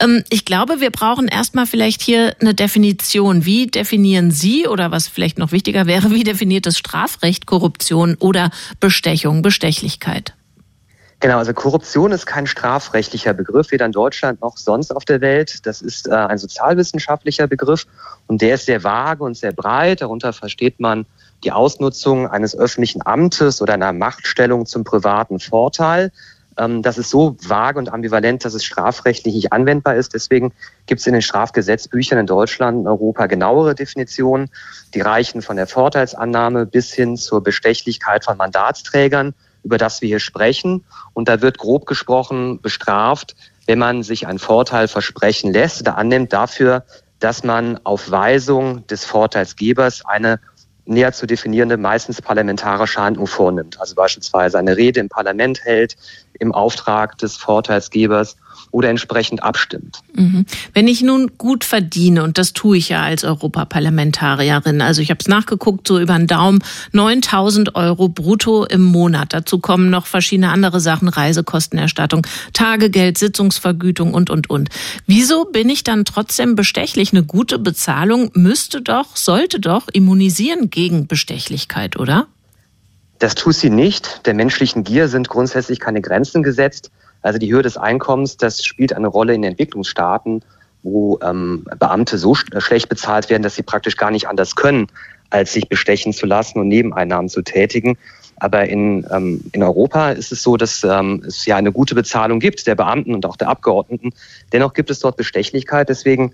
[0.00, 3.44] Ähm, ich glaube, wir brauchen erstmal vielleicht hier eine Definition.
[3.44, 8.50] Wie definieren Sie oder was vielleicht noch wichtiger wäre, wie definiert das Strafrecht Korruption oder
[8.80, 10.34] Bestechung, Bestechlichkeit?
[11.20, 15.66] Genau, also Korruption ist kein strafrechtlicher Begriff, weder in Deutschland noch sonst auf der Welt.
[15.66, 17.86] Das ist äh, ein sozialwissenschaftlicher Begriff
[18.26, 20.00] und der ist sehr vage und sehr breit.
[20.00, 21.04] Darunter versteht man
[21.44, 26.10] die Ausnutzung eines öffentlichen Amtes oder einer Machtstellung zum privaten Vorteil.
[26.56, 30.14] Ähm, das ist so vage und ambivalent, dass es strafrechtlich nicht anwendbar ist.
[30.14, 30.54] Deswegen
[30.86, 34.48] gibt es in den Strafgesetzbüchern in Deutschland und Europa genauere Definitionen.
[34.94, 40.20] Die reichen von der Vorteilsannahme bis hin zur Bestechlichkeit von Mandatsträgern über das wir hier
[40.20, 40.84] sprechen.
[41.12, 46.32] Und da wird grob gesprochen bestraft, wenn man sich einen Vorteil versprechen lässt oder annimmt
[46.32, 46.84] dafür,
[47.18, 50.40] dass man auf Weisung des Vorteilsgebers eine
[50.86, 53.80] näher zu definierende, meistens parlamentarische Handlung vornimmt.
[53.80, 55.96] Also beispielsweise eine Rede im Parlament hält
[56.38, 58.36] im Auftrag des Vorteilsgebers
[58.70, 60.00] oder entsprechend abstimmt.
[60.14, 60.46] Mhm.
[60.74, 65.18] Wenn ich nun gut verdiene, und das tue ich ja als Europaparlamentarierin, also ich habe
[65.20, 69.32] es nachgeguckt, so über den Daumen 9000 Euro brutto im Monat.
[69.32, 74.68] Dazu kommen noch verschiedene andere Sachen, Reisekostenerstattung, Tagegeld, Sitzungsvergütung und, und, und.
[75.06, 77.12] Wieso bin ich dann trotzdem bestechlich?
[77.12, 82.26] Eine gute Bezahlung müsste doch, sollte doch immunisieren gegen Bestechlichkeit, oder?
[83.18, 84.26] Das tut sie nicht.
[84.26, 86.90] Der menschlichen Gier sind grundsätzlich keine Grenzen gesetzt.
[87.22, 90.42] Also die Höhe des Einkommens, das spielt eine Rolle in Entwicklungsstaaten,
[90.82, 94.86] wo ähm, Beamte so sch schlecht bezahlt werden, dass sie praktisch gar nicht anders können,
[95.28, 97.98] als sich bestechen zu lassen und Nebeneinnahmen zu tätigen.
[98.40, 102.40] Aber in, ähm, in Europa ist es so, dass ähm, es ja eine gute Bezahlung
[102.40, 104.12] gibt, der Beamten und auch der Abgeordneten.
[104.52, 105.90] Dennoch gibt es dort Bestechlichkeit.
[105.90, 106.32] Deswegen,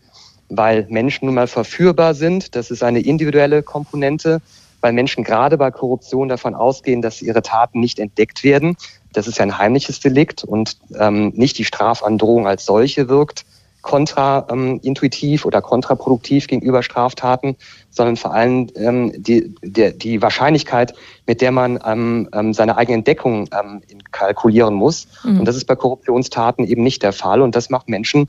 [0.49, 4.41] weil Menschen nun mal verführbar sind, das ist eine individuelle Komponente,
[4.81, 8.77] weil Menschen gerade bei Korruption davon ausgehen, dass ihre Taten nicht entdeckt werden.
[9.17, 13.45] Das ist ja ein heimliches Delikt und ähm, nicht die Strafandrohung als solche wirkt
[13.87, 17.57] kontraintuitiv ähm, oder kontraproduktiv gegenüber Straftaten,
[17.91, 20.93] sondern vor allem ähm, die, der, die Wahrscheinlichkeit,
[21.25, 25.07] mit der man ähm, ähm, seine eigene Entdeckung ähm, kalkulieren muss.
[25.23, 25.39] Mhm.
[25.39, 27.41] Und das ist bei Korruptionstaten eben nicht der Fall.
[27.41, 28.29] Und das macht Menschen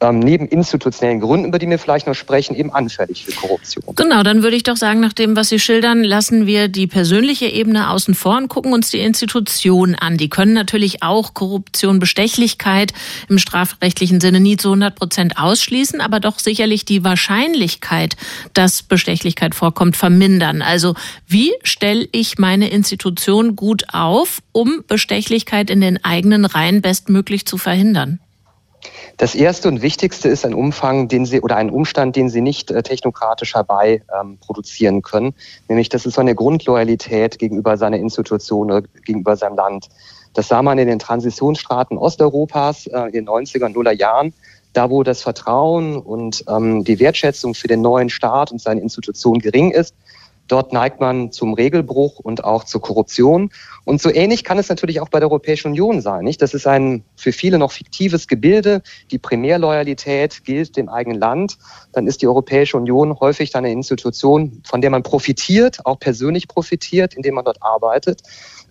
[0.00, 3.84] ähm, neben institutionellen Gründen, über die wir vielleicht noch sprechen, eben anfällig für Korruption.
[3.96, 7.46] Genau, dann würde ich doch sagen, nach dem, was Sie schildern, lassen wir die persönliche
[7.46, 10.16] Ebene außen vor und gucken uns die Institutionen an.
[10.16, 12.92] Die können natürlich auch Korruption, Bestechlichkeit
[13.28, 18.16] im strafrechtlichen Sinne nie zu 100 Prozent ausschließen, aber doch sicherlich die Wahrscheinlichkeit,
[18.54, 20.62] dass Bestechlichkeit vorkommt, vermindern.
[20.62, 20.94] Also
[21.26, 27.58] wie stelle ich meine Institution gut auf, um Bestechlichkeit in den eigenen Reihen bestmöglich zu
[27.58, 28.20] verhindern?
[29.16, 32.70] Das erste und wichtigste ist ein Umfang, den Sie oder ein Umstand, den Sie nicht
[32.70, 35.34] äh, technokratisch herbei ähm, produzieren können,
[35.68, 39.88] nämlich das ist so eine Grundloyalität gegenüber seiner Institution oder gegenüber seinem Land.
[40.34, 44.32] Das sah man in den Transitionsstaaten Osteuropas äh, in den 90er und Nuller Jahren,
[44.72, 49.40] da wo das Vertrauen und ähm, die Wertschätzung für den neuen Staat und seine Institutionen
[49.40, 49.94] gering ist.
[50.50, 53.50] Dort neigt man zum Regelbruch und auch zur Korruption.
[53.84, 56.24] Und so ähnlich kann es natürlich auch bei der Europäischen Union sein.
[56.24, 56.42] Nicht?
[56.42, 58.82] Das ist ein für viele noch fiktives Gebilde.
[59.12, 61.56] Die Primärloyalität gilt dem eigenen Land.
[61.92, 67.14] Dann ist die Europäische Union häufig eine Institution, von der man profitiert, auch persönlich profitiert,
[67.14, 68.22] indem man dort arbeitet.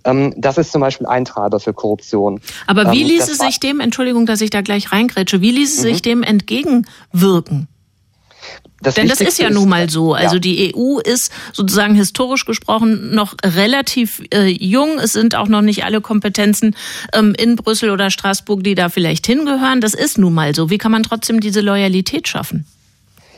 [0.03, 2.41] Ähm, das ist zum Beispiel ein Treiber für Korruption.
[2.67, 5.83] Aber wie ähm, ließe sich dem, Entschuldigung, dass ich da gleich reingrätsche, wie ließe mhm.
[5.83, 7.69] sich dem entgegenwirken?
[8.81, 10.13] Das Denn das ist ja nun mal so.
[10.13, 10.39] Also ja.
[10.39, 14.99] die EU ist sozusagen historisch gesprochen noch relativ äh, jung.
[14.99, 16.75] Es sind auch noch nicht alle Kompetenzen
[17.13, 19.81] ähm, in Brüssel oder Straßburg, die da vielleicht hingehören.
[19.81, 20.69] Das ist nun mal so.
[20.69, 22.65] Wie kann man trotzdem diese Loyalität schaffen?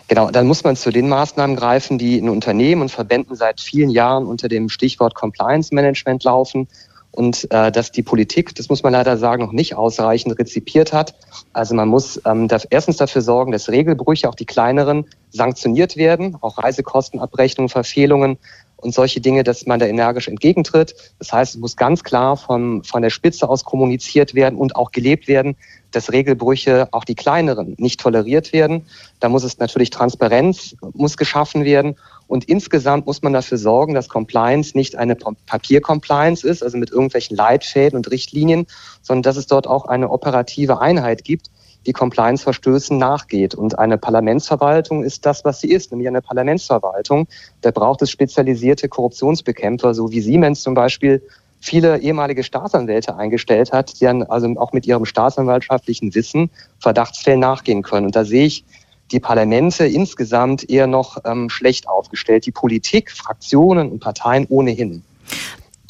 [0.07, 3.89] Genau, dann muss man zu den Maßnahmen greifen, die in Unternehmen und Verbänden seit vielen
[3.89, 6.67] Jahren unter dem Stichwort Compliance Management laufen
[7.11, 11.13] und äh, dass die Politik, das muss man leider sagen, noch nicht ausreichend rezipiert hat.
[11.53, 16.37] Also man muss ähm, da, erstens dafür sorgen, dass Regelbrüche, auch die kleineren, sanktioniert werden,
[16.41, 18.37] auch Reisekostenabrechnungen, Verfehlungen
[18.81, 20.95] und solche Dinge, dass man da energisch entgegentritt.
[21.19, 24.91] Das heißt, es muss ganz klar von, von der Spitze aus kommuniziert werden und auch
[24.91, 25.55] gelebt werden,
[25.91, 28.85] dass Regelbrüche, auch die kleineren, nicht toleriert werden.
[29.19, 31.95] Da muss es natürlich Transparenz muss geschaffen werden.
[32.27, 37.35] Und insgesamt muss man dafür sorgen, dass Compliance nicht eine Papier-Compliance ist, also mit irgendwelchen
[37.35, 38.67] Leitfäden und Richtlinien,
[39.01, 41.49] sondern dass es dort auch eine operative Einheit gibt,
[41.85, 43.55] die Compliance-Verstößen nachgeht.
[43.55, 47.27] Und eine Parlamentsverwaltung ist das, was sie ist, nämlich eine Parlamentsverwaltung.
[47.61, 51.21] Da braucht es spezialisierte Korruptionsbekämpfer, so wie Siemens zum Beispiel
[51.59, 57.83] viele ehemalige Staatsanwälte eingestellt hat, die dann also auch mit ihrem staatsanwaltschaftlichen Wissen Verdachtsfällen nachgehen
[57.83, 58.07] können.
[58.07, 58.65] Und da sehe ich
[59.11, 65.03] die Parlamente insgesamt eher noch ähm, schlecht aufgestellt, die Politik, Fraktionen und Parteien ohnehin.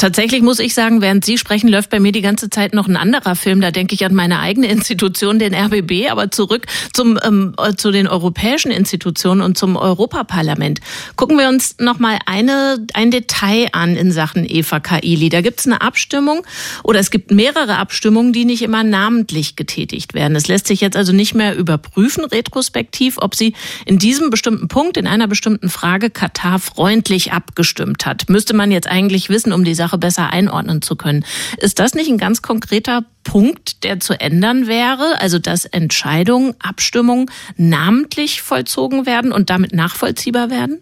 [0.02, 2.98] Tatsächlich muss ich sagen, während Sie sprechen, läuft bei mir die ganze Zeit noch ein
[2.98, 3.62] anderer Film.
[3.62, 7.92] Da denke ich an meine eigene Institution, den RBB, aber zurück zum, ähm, äh, zu
[7.92, 10.80] den europäischen Institutionen und zum Europaparlament.
[11.18, 15.30] Gucken wir uns noch mal eine, ein Detail an in Sachen Eva Kaili.
[15.30, 16.48] Da gibt es eine Abstimmung
[16.84, 20.36] oder es gibt mehrere Abstimmungen, die nicht immer namentlich getätigt werden.
[20.36, 23.54] Es lässt sich jetzt also nicht mehr überprüfen, retrospektiv, ob sie
[23.86, 28.30] in diesem bestimmten Punkt, in einer bestimmten Frage Katar freundlich abgestimmt hat.
[28.30, 31.26] Müsste man jetzt eigentlich wissen, um die Sache Sache besser einordnen zu können.
[31.58, 35.20] Ist das nicht ein ganz konkreter Punkt, der zu ändern wäre?
[35.20, 40.82] Also, dass Entscheidungen, Abstimmungen namentlich vollzogen werden und damit nachvollziehbar werden?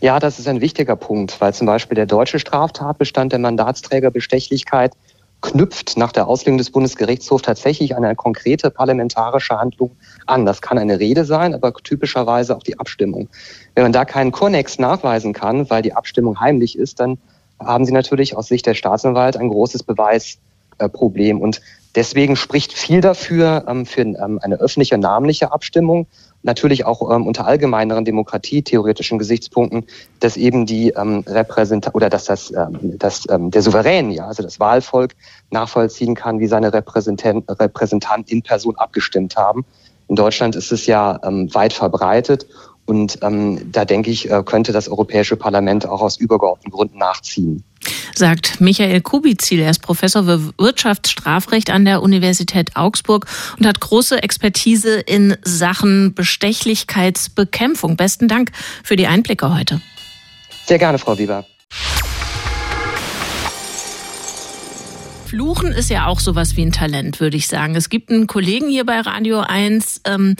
[0.00, 4.92] Ja, das ist ein wichtiger Punkt, weil zum Beispiel der deutsche Straftatbestand der Mandatsträgerbestechlichkeit
[5.40, 9.94] knüpft nach der Auslegung des Bundesgerichtshofs tatsächlich an eine konkrete parlamentarische Handlung
[10.26, 10.46] an.
[10.46, 13.28] Das kann eine Rede sein, aber typischerweise auch die Abstimmung.
[13.74, 17.18] Wenn man da keinen Konnex nachweisen kann, weil die Abstimmung heimlich ist, dann
[17.60, 21.40] haben sie natürlich aus Sicht der Staatsanwalt ein großes Beweisproblem.
[21.40, 21.60] Und
[21.94, 26.06] deswegen spricht viel dafür, ähm, für ähm, eine öffentliche namentliche Abstimmung,
[26.42, 29.86] natürlich auch ähm, unter allgemeineren demokratietheoretischen Gesichtspunkten,
[30.20, 32.52] dass eben die Repräsentant oder dass das,
[32.98, 35.14] dass der Souverän, ja, also das Wahlvolk
[35.50, 39.64] nachvollziehen kann, wie seine Repräsentant, Repräsentanten in Person abgestimmt haben.
[40.08, 42.46] In Deutschland ist es ja weit verbreitet
[42.86, 47.64] und ähm, da denke ich, äh, könnte das Europäische Parlament auch aus übergeordneten Gründen nachziehen.
[48.14, 49.60] Sagt Michael Kubizil.
[49.60, 53.26] Er ist Professor für Wirtschaftsstrafrecht an der Universität Augsburg
[53.58, 57.96] und hat große Expertise in Sachen Bestechlichkeitsbekämpfung.
[57.96, 59.80] Besten Dank für die Einblicke heute.
[60.66, 61.44] Sehr gerne, Frau Weber.
[65.26, 67.74] Fluchen ist ja auch sowas wie ein Talent, würde ich sagen.
[67.74, 70.36] Es gibt einen Kollegen hier bei Radio 1, ähm,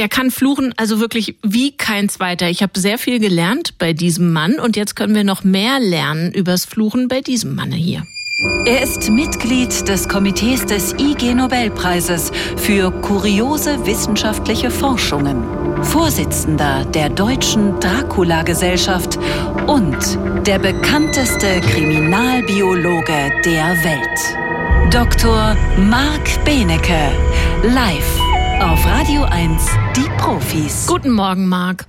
[0.00, 2.48] der kann fluchen, also wirklich wie kein zweiter.
[2.48, 6.32] Ich habe sehr viel gelernt bei diesem Mann und jetzt können wir noch mehr lernen
[6.32, 8.06] übers Fluchen bei diesem Manne hier.
[8.64, 15.44] Er ist Mitglied des Komitees des IG Nobelpreises für kuriose wissenschaftliche Forschungen,
[15.84, 19.18] Vorsitzender der Deutschen Dracula-Gesellschaft
[19.66, 19.98] und
[20.46, 24.94] der bekannteste Kriminalbiologe der Welt.
[24.94, 25.54] Dr.
[25.76, 27.12] Marc Benecke,
[27.62, 28.19] live
[28.60, 30.86] auf Radio 1, die Profis.
[30.86, 31.86] Guten Morgen, Marc.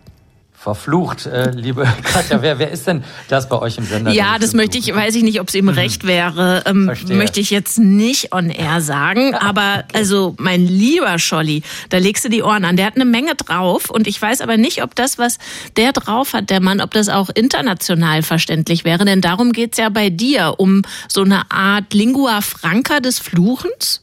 [0.54, 4.12] Verflucht, äh, liebe Katja, wer, wer ist denn das bei euch im Sender?
[4.12, 5.72] Ja, das möchte ich, weiß ich nicht, ob es ihm mhm.
[5.72, 9.98] recht wäre, ähm, möchte ich jetzt nicht on air sagen, aber okay.
[9.98, 13.90] also mein lieber Scholli, da legst du die Ohren an, der hat eine Menge drauf
[13.90, 15.40] und ich weiß aber nicht, ob das, was
[15.76, 19.90] der drauf hat, der Mann, ob das auch international verständlich wäre, denn darum geht's ja
[19.90, 24.02] bei dir, um so eine Art Lingua Franca des Fluchens.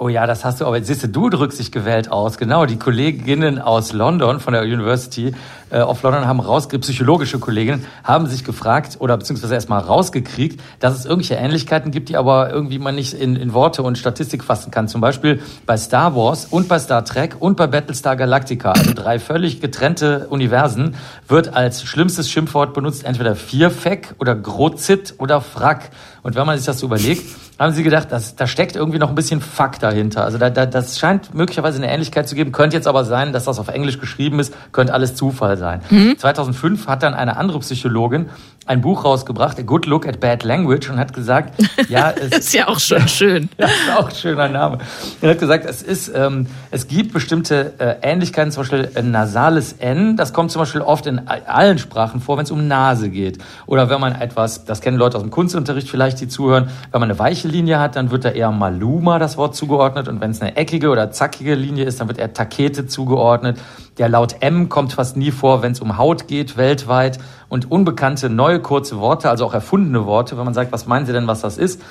[0.00, 2.38] Oh ja, das hast du, aber siehst du, du drückst dich gewählt aus.
[2.38, 5.34] Genau, die Kolleginnen aus London von der University
[5.70, 10.96] äh, of London haben rausgekriegt, psychologische Kolleginnen, haben sich gefragt oder beziehungsweise erstmal rausgekriegt, dass
[10.96, 14.70] es irgendwelche Ähnlichkeiten gibt, die aber irgendwie man nicht in, in Worte und Statistik fassen
[14.70, 14.86] kann.
[14.86, 19.18] Zum Beispiel bei Star Wars und bei Star Trek und bei Battlestar Galactica, also drei
[19.18, 20.94] völlig getrennte Universen,
[21.26, 25.90] wird als schlimmstes Schimpfwort benutzt entweder Vierfeck oder Grozit oder Frack.
[26.22, 27.24] Und wenn man sich das so überlegt,
[27.58, 30.24] haben sie gedacht, dass, da steckt irgendwie noch ein bisschen Fuck dahinter.
[30.24, 32.52] Also da, da, das scheint möglicherweise eine Ähnlichkeit zu geben.
[32.52, 35.80] Könnte jetzt aber sein, dass das auf Englisch geschrieben ist, könnte alles Zufall sein.
[35.90, 36.16] Mhm.
[36.18, 38.30] 2005 hat dann eine andere Psychologin
[38.68, 41.54] ein Buch rausgebracht, A Good Look at Bad Language, und hat gesagt,
[41.88, 43.48] ja, es ist ja auch schon schön.
[43.58, 44.78] ja, ist auch ein schöner Name.
[45.22, 49.72] Er hat gesagt, es ist, ähm, es gibt bestimmte äh, Ähnlichkeiten, zum Beispiel ein nasales
[49.72, 53.38] N, das kommt zum Beispiel oft in allen Sprachen vor, wenn es um Nase geht.
[53.66, 57.10] Oder wenn man etwas, das kennen Leute aus dem Kunstunterricht vielleicht, die zuhören, wenn man
[57.10, 60.40] eine weiche Linie hat, dann wird da eher Maluma das Wort zugeordnet, und wenn es
[60.40, 63.58] eine eckige oder zackige Linie ist, dann wird eher Takete zugeordnet.
[63.98, 67.18] Der Laut M kommt fast nie vor, wenn es um Haut geht, weltweit.
[67.48, 71.12] Und unbekannte neue kurze Worte, also auch erfundene Worte, wenn man sagt, was meinen Sie
[71.12, 71.82] denn, was das ist,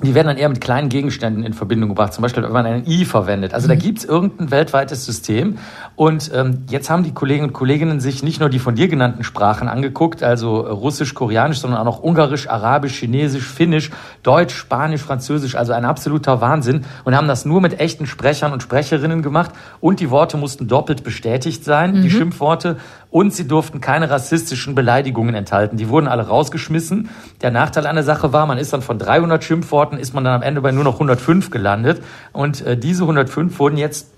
[0.00, 2.12] die werden dann eher mit kleinen Gegenständen in Verbindung gebracht.
[2.12, 3.54] Zum Beispiel, wenn man ein I verwendet.
[3.54, 3.78] Also da mhm.
[3.78, 5.58] gibt's irgendein weltweites System.
[5.96, 9.22] Und ähm, jetzt haben die Kollegen und Kolleginnen sich nicht nur die von dir genannten
[9.22, 13.90] Sprachen angeguckt, also Russisch, Koreanisch, sondern auch noch Ungarisch, Arabisch, Chinesisch, Finnisch,
[14.22, 15.54] Deutsch, Spanisch, Französisch.
[15.54, 16.84] Also ein absoluter Wahnsinn.
[17.04, 19.52] Und haben das nur mit echten Sprechern und Sprecherinnen gemacht.
[19.80, 22.02] Und die Worte mussten doppelt bestätigt sein, mhm.
[22.02, 22.76] die Schimpfworte.
[23.12, 25.76] Und sie durften keine rassistischen Beleidigungen enthalten.
[25.76, 27.10] Die wurden alle rausgeschmissen.
[27.42, 30.34] Der Nachteil an der Sache war, man ist dann von 300 Schimpfworten, ist man dann
[30.34, 32.02] am Ende bei nur noch 105 gelandet.
[32.32, 34.08] Und äh, diese 105 wurden jetzt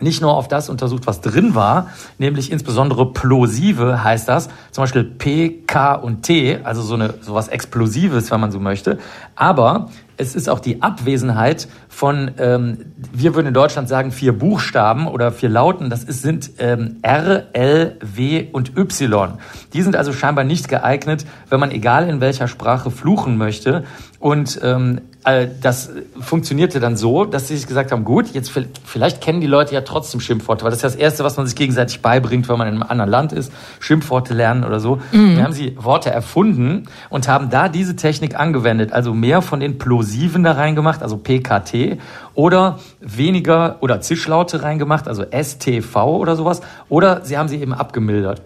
[0.00, 5.04] nicht nur auf das untersucht, was drin war, nämlich insbesondere plosive heißt das, zum Beispiel
[5.04, 8.98] P, K und T, also so eine sowas Explosives, wenn man so möchte.
[9.36, 12.78] Aber es ist auch die Abwesenheit von, ähm,
[13.12, 15.90] wir würden in Deutschland sagen, vier Buchstaben oder vier Lauten.
[15.90, 19.34] Das ist, sind ähm, R, L, W und Y.
[19.72, 23.84] Die sind also scheinbar nicht geeignet, wenn man egal in welcher Sprache fluchen möchte.
[24.18, 28.52] Und ähm, äh, das funktionierte dann so, dass sie sich gesagt haben, gut, jetzt
[28.84, 31.46] vielleicht kennen die Leute ja trotzdem Schimpfworte, weil das ist ja das Erste, was man
[31.46, 34.96] sich gegenseitig beibringt, wenn man in einem anderen Land ist, Schimpfworte lernen oder so.
[35.12, 35.36] Mhm.
[35.36, 39.78] Dann haben sie Worte erfunden und haben da diese Technik angewendet, also mehr von den
[40.02, 41.98] Plosiven da reingemacht, also PKT,
[42.34, 48.42] oder weniger oder Zischlaute reingemacht, also STV oder sowas, oder sie haben sie eben abgemildert.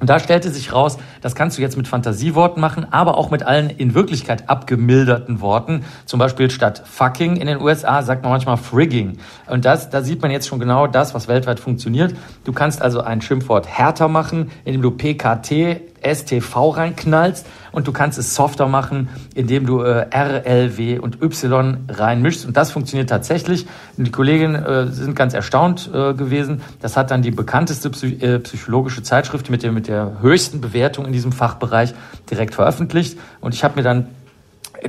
[0.00, 3.44] Und da stellte sich raus, das kannst du jetzt mit Fantasieworten machen, aber auch mit
[3.44, 5.84] allen in Wirklichkeit abgemilderten Worten.
[6.06, 9.18] Zum Beispiel statt fucking in den USA sagt man manchmal frigging.
[9.46, 12.14] Und das, da sieht man jetzt schon genau das, was weltweit funktioniert.
[12.44, 18.18] Du kannst also ein Schimpfwort härter machen, indem du PKT STV reinknallst und du kannst
[18.18, 22.46] es softer machen, indem du äh, R, L, W und Y reinmischst.
[22.46, 23.66] Und das funktioniert tatsächlich.
[23.96, 26.62] Und die Kolleginnen äh, sind ganz erstaunt äh, gewesen.
[26.80, 31.06] Das hat dann die bekannteste Psy äh, psychologische Zeitschrift mit der, mit der höchsten Bewertung
[31.06, 31.94] in diesem Fachbereich
[32.30, 33.18] direkt veröffentlicht.
[33.40, 34.06] Und ich habe mir dann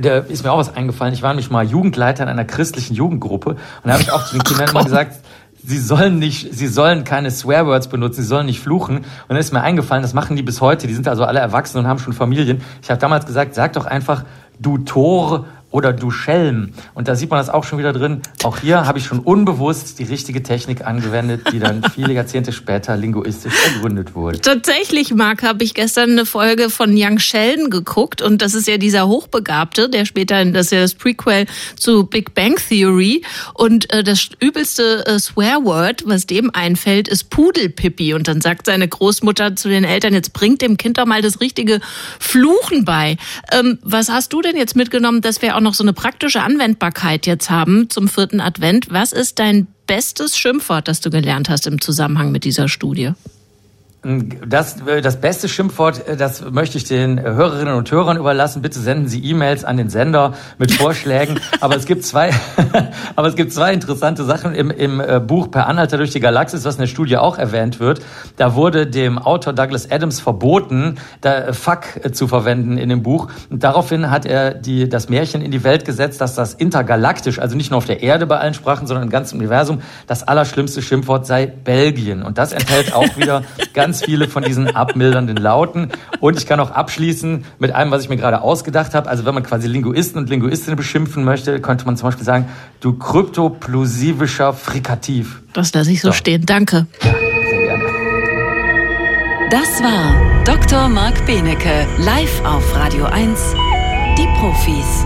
[0.00, 1.14] da ist mir auch was eingefallen.
[1.14, 4.36] Ich war nämlich mal Jugendleiter in einer christlichen Jugendgruppe und da habe ich auch zu
[4.36, 5.16] den Kindern immer gesagt,
[5.68, 8.96] sie sollen nicht, sie sollen keine Swearwords benutzen, sie sollen nicht fluchen.
[8.96, 10.86] Und dann ist mir eingefallen, das machen die bis heute.
[10.86, 12.62] Die sind also alle erwachsen und haben schon Familien.
[12.82, 14.24] Ich habe damals gesagt, sag doch einfach
[14.58, 16.72] du Tor oder du Schelm.
[16.94, 18.22] Und da sieht man das auch schon wieder drin.
[18.42, 22.96] Auch hier habe ich schon unbewusst die richtige Technik angewendet, die dann viele Jahrzehnte später
[22.96, 24.40] linguistisch ergründet wurde.
[24.40, 28.78] Tatsächlich, Marc, habe ich gestern eine Folge von Young Sheldon geguckt und das ist ja
[28.78, 33.22] dieser Hochbegabte, der später, das ist ja das Prequel zu Big Bang Theory
[33.54, 38.88] und äh, das übelste äh, Swearword, was dem einfällt, ist Pudelpippi und dann sagt seine
[38.88, 41.80] Großmutter zu den Eltern, jetzt bringt dem Kind doch mal das richtige
[42.18, 43.16] Fluchen bei.
[43.52, 47.26] Ähm, was hast du denn jetzt mitgenommen, dass wir auch noch so eine praktische Anwendbarkeit
[47.26, 48.92] jetzt haben zum vierten Advent.
[48.92, 53.12] Was ist dein bestes Schimpfwort, das du gelernt hast im Zusammenhang mit dieser Studie?
[54.02, 58.62] Das, das beste Schimpfwort, äh, das möchte ich den Hörerinnen und Hörern überlassen.
[58.62, 61.40] Bitte senden Sie E-Mails an den Sender mit Vorschlägen.
[61.60, 62.30] aber es gibt zwei,
[63.16, 66.64] aber es gibt zwei interessante Sachen im, im äh, Buch Per Anhalter durch die Galaxis,
[66.64, 68.00] was in der Studie auch erwähnt wird.
[68.36, 73.26] Da wurde dem Autor Douglas Adams verboten, da Fuck zu verwenden in dem Buch.
[73.50, 77.56] Und daraufhin hat er die, das Märchen in die Welt gesetzt, dass das intergalaktisch, also
[77.56, 81.26] nicht nur auf der Erde bei allen Sprachen, sondern im ganzen Universum, das allerschlimmste Schimpfwort
[81.26, 82.22] sei Belgien.
[82.22, 83.42] Und das enthält auch wieder
[83.74, 85.88] ganz ganz viele von diesen abmildernden Lauten.
[86.20, 89.08] Und ich kann auch abschließen mit einem, was ich mir gerade ausgedacht habe.
[89.08, 92.48] Also wenn man quasi Linguisten und Linguistinnen beschimpfen möchte, könnte man zum Beispiel sagen,
[92.80, 95.40] du kryptoplosivischer Frikativ.
[95.54, 96.12] Das lasse ich so, so.
[96.12, 96.44] stehen.
[96.44, 96.86] Danke.
[97.02, 97.14] Ja,
[97.48, 97.84] sehr gerne.
[99.50, 100.88] Das war Dr.
[100.90, 103.54] Marc Benecke, live auf Radio 1,
[104.18, 105.04] die Profis.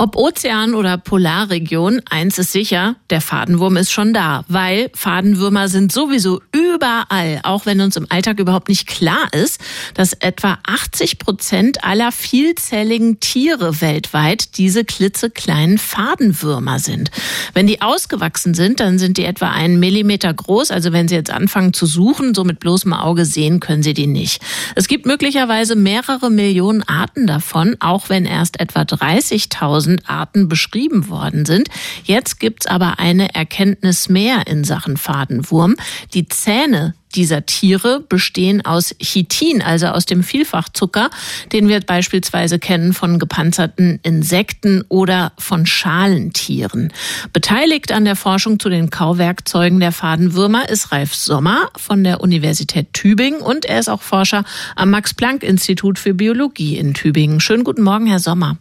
[0.00, 5.90] Ob Ozean oder Polarregion, eins ist sicher, der Fadenwurm ist schon da, weil Fadenwürmer sind
[5.90, 9.60] sowieso überall, auch wenn uns im Alltag überhaupt nicht klar ist,
[9.94, 17.10] dass etwa 80 Prozent aller vielzelligen Tiere weltweit diese klitzekleinen Fadenwürmer sind.
[17.52, 21.32] Wenn die ausgewachsen sind, dann sind die etwa einen Millimeter groß, also wenn sie jetzt
[21.32, 24.42] anfangen zu suchen, so mit bloßem Auge sehen können sie die nicht.
[24.76, 31.46] Es gibt möglicherweise mehrere Millionen Arten davon, auch wenn erst etwa 30.000 Arten beschrieben worden
[31.46, 31.68] sind.
[32.04, 35.76] Jetzt gibt's aber eine Erkenntnis mehr in Sachen Fadenwurm.
[36.14, 41.10] Die Zähne dieser Tiere bestehen aus Chitin, also aus dem Vielfachzucker,
[41.52, 46.92] den wir beispielsweise kennen von gepanzerten Insekten oder von Schalentieren.
[47.32, 52.92] Beteiligt an der Forschung zu den Kauwerkzeugen der Fadenwürmer ist Ralf Sommer von der Universität
[52.92, 54.44] Tübingen und er ist auch Forscher
[54.76, 57.40] am Max-Planck-Institut für Biologie in Tübingen.
[57.40, 58.58] Schönen guten Morgen, Herr Sommer.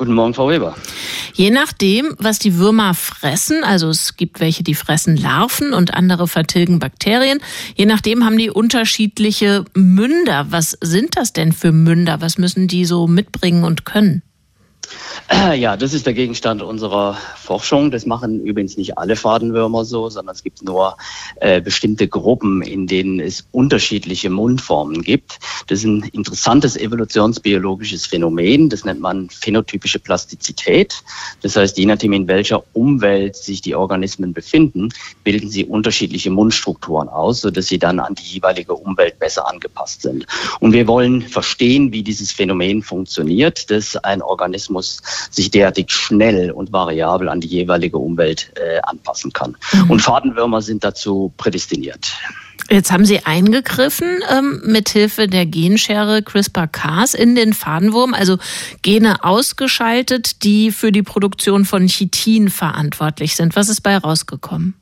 [0.00, 0.74] Guten Morgen, Frau Weber.
[1.34, 6.26] Je nachdem, was die Würmer fressen, also es gibt welche, die fressen Larven und andere
[6.26, 7.38] vertilgen Bakterien,
[7.76, 10.46] je nachdem haben die unterschiedliche Münder.
[10.48, 12.22] Was sind das denn für Münder?
[12.22, 14.22] Was müssen die so mitbringen und können?
[15.54, 17.90] Ja, das ist der Gegenstand unserer Forschung.
[17.90, 20.96] Das machen übrigens nicht alle Fadenwürmer so, sondern es gibt nur
[21.36, 25.38] äh, bestimmte Gruppen, in denen es unterschiedliche Mundformen gibt.
[25.68, 28.68] Das ist ein interessantes evolutionsbiologisches Phänomen.
[28.70, 31.02] Das nennt man phänotypische Plastizität.
[31.42, 34.88] Das heißt, je nachdem, in welcher Umwelt sich die Organismen befinden,
[35.22, 40.26] bilden sie unterschiedliche Mundstrukturen aus, sodass sie dann an die jeweilige Umwelt besser angepasst sind.
[40.58, 46.72] Und wir wollen verstehen, wie dieses Phänomen funktioniert, dass ein Organismus sich derartig schnell und
[46.72, 49.56] variabel an die jeweilige Umwelt äh, anpassen kann.
[49.72, 49.90] Mhm.
[49.90, 52.12] Und Fadenwürmer sind dazu prädestiniert.
[52.68, 58.38] Jetzt haben Sie eingegriffen ähm, mit Hilfe der Genschere CRISPR-Cas in den Fadenwurm, also
[58.82, 63.56] Gene ausgeschaltet, die für die Produktion von Chitin verantwortlich sind.
[63.56, 64.79] Was ist bei rausgekommen?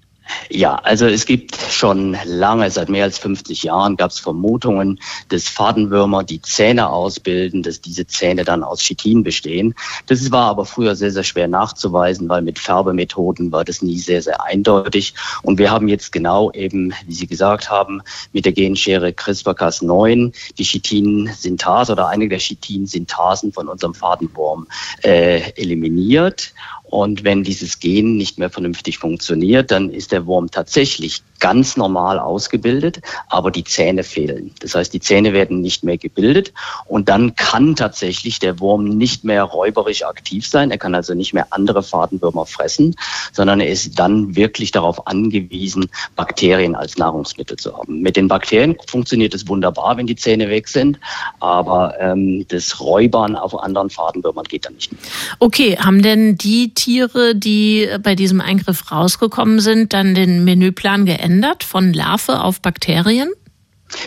[0.51, 5.49] Ja, also es gibt schon lange, seit mehr als 50 Jahren, gab es Vermutungen, dass
[5.49, 9.75] Fadenwürmer die Zähne ausbilden, dass diese Zähne dann aus Chitin bestehen.
[10.07, 14.23] Das war aber früher sehr, sehr schwer nachzuweisen, weil mit Färbemethoden war das nie sehr,
[14.23, 15.15] sehr eindeutig.
[15.43, 18.03] Und wir haben jetzt genau eben, wie Sie gesagt haben,
[18.33, 24.67] mit der Genschere CRISPR-Cas9 die Chitin-Synthase oder einige der Chitin-Synthasen von unserem Fadenwurm
[25.03, 26.53] äh, eliminiert
[26.91, 32.19] und wenn dieses Gen nicht mehr vernünftig funktioniert, dann ist der Wurm tatsächlich ganz normal
[32.19, 34.53] ausgebildet, aber die Zähne fehlen.
[34.61, 36.53] Das heißt, die Zähne werden nicht mehr gebildet
[36.87, 40.71] und dann kann tatsächlich der Wurm nicht mehr räuberisch aktiv sein.
[40.71, 42.97] Er kann also nicht mehr andere Fadenwürmer fressen,
[43.33, 45.87] sondern er ist dann wirklich darauf angewiesen,
[46.17, 48.01] Bakterien als Nahrungsmittel zu haben.
[48.01, 50.99] Mit den Bakterien funktioniert es wunderbar, wenn die Zähne weg sind,
[51.39, 55.01] aber ähm, das Räubern auf anderen Fadenwürmern geht dann nicht mehr.
[55.39, 61.65] Okay, haben denn die Tiere, die bei diesem Eingriff rausgekommen sind, dann den Menüplan geändert?
[61.65, 63.31] von Larve auf Bakterien?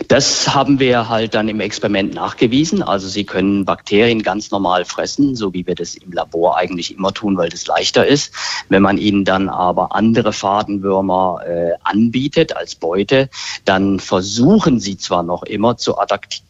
[0.08, 2.82] Das haben wir halt dann im Experiment nachgewiesen.
[2.82, 7.12] Also sie können Bakterien ganz normal fressen, so wie wir das im Labor eigentlich immer
[7.12, 8.32] tun, weil das leichter ist.
[8.68, 13.28] Wenn man ihnen dann aber andere Fadenwürmer äh, anbietet als Beute,
[13.64, 15.96] dann versuchen sie zwar noch immer zu,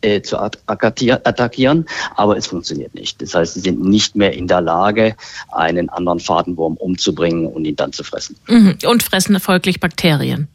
[0.02, 3.22] äh, zu attackieren, aber es funktioniert nicht.
[3.22, 5.16] Das heißt, sie sind nicht mehr in der Lage,
[5.50, 8.36] einen anderen Fadenwurm umzubringen und ihn dann zu fressen.
[8.46, 8.78] Mhm.
[8.86, 10.48] Und fressen folglich Bakterien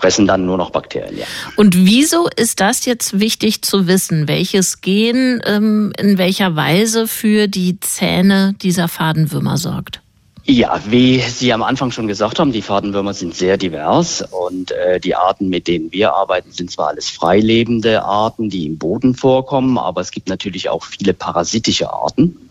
[0.00, 1.26] fressen dann nur noch Bakterien, ja.
[1.56, 4.26] Und wieso ist das jetzt wichtig zu wissen?
[4.28, 10.00] Welches Gen ähm, in welcher Weise für die Zähne dieser Fadenwürmer sorgt?
[10.44, 14.98] Ja, wie Sie am Anfang schon gesagt haben, die Fadenwürmer sind sehr divers und äh,
[14.98, 19.78] die Arten, mit denen wir arbeiten, sind zwar alles freilebende Arten, die im Boden vorkommen,
[19.78, 22.49] aber es gibt natürlich auch viele parasitische Arten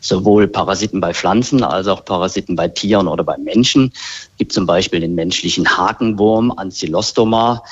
[0.00, 3.92] sowohl Parasiten bei Pflanzen als auch Parasiten bei Tieren oder bei Menschen.
[3.94, 7.62] Es gibt zum Beispiel den menschlichen Hakenwurm Ancylostoma,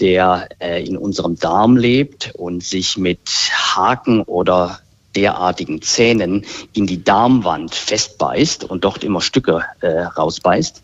[0.00, 3.20] der äh, in unserem Darm lebt und sich mit
[3.52, 4.80] Haken oder
[5.14, 10.82] derartigen Zähnen in die Darmwand festbeißt und dort immer Stücke äh, rausbeißt.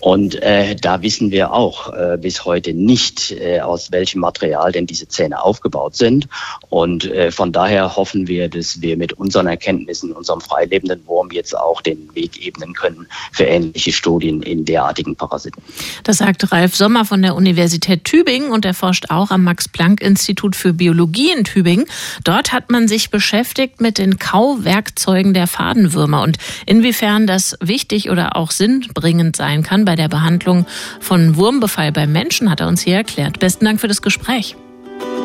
[0.00, 4.86] Und äh, da wissen wir auch äh, bis heute nicht, äh, aus welchem Material denn
[4.86, 6.28] diese Zähne aufgebaut sind.
[6.68, 11.56] Und äh, von daher hoffen wir, dass wir mit unseren Erkenntnissen, unserem freilebenden Wurm jetzt
[11.56, 15.62] auch den Weg ebnen können für ähnliche Studien in derartigen Parasiten.
[16.04, 20.72] Das sagt Ralf Sommer von der Universität Tübingen und er forscht auch am Max-Planck-Institut für
[20.72, 21.86] Biologie in Tübingen.
[22.22, 28.36] Dort hat man sich beschäftigt mit den Kauwerkzeugen der Fadenwürmer und inwiefern das wichtig oder
[28.36, 30.66] auch sinnbringend sein kann bei der Behandlung
[31.00, 33.38] von Wurmbefall beim Menschen, hat er uns hier erklärt.
[33.38, 34.54] Besten Dank für das Gespräch.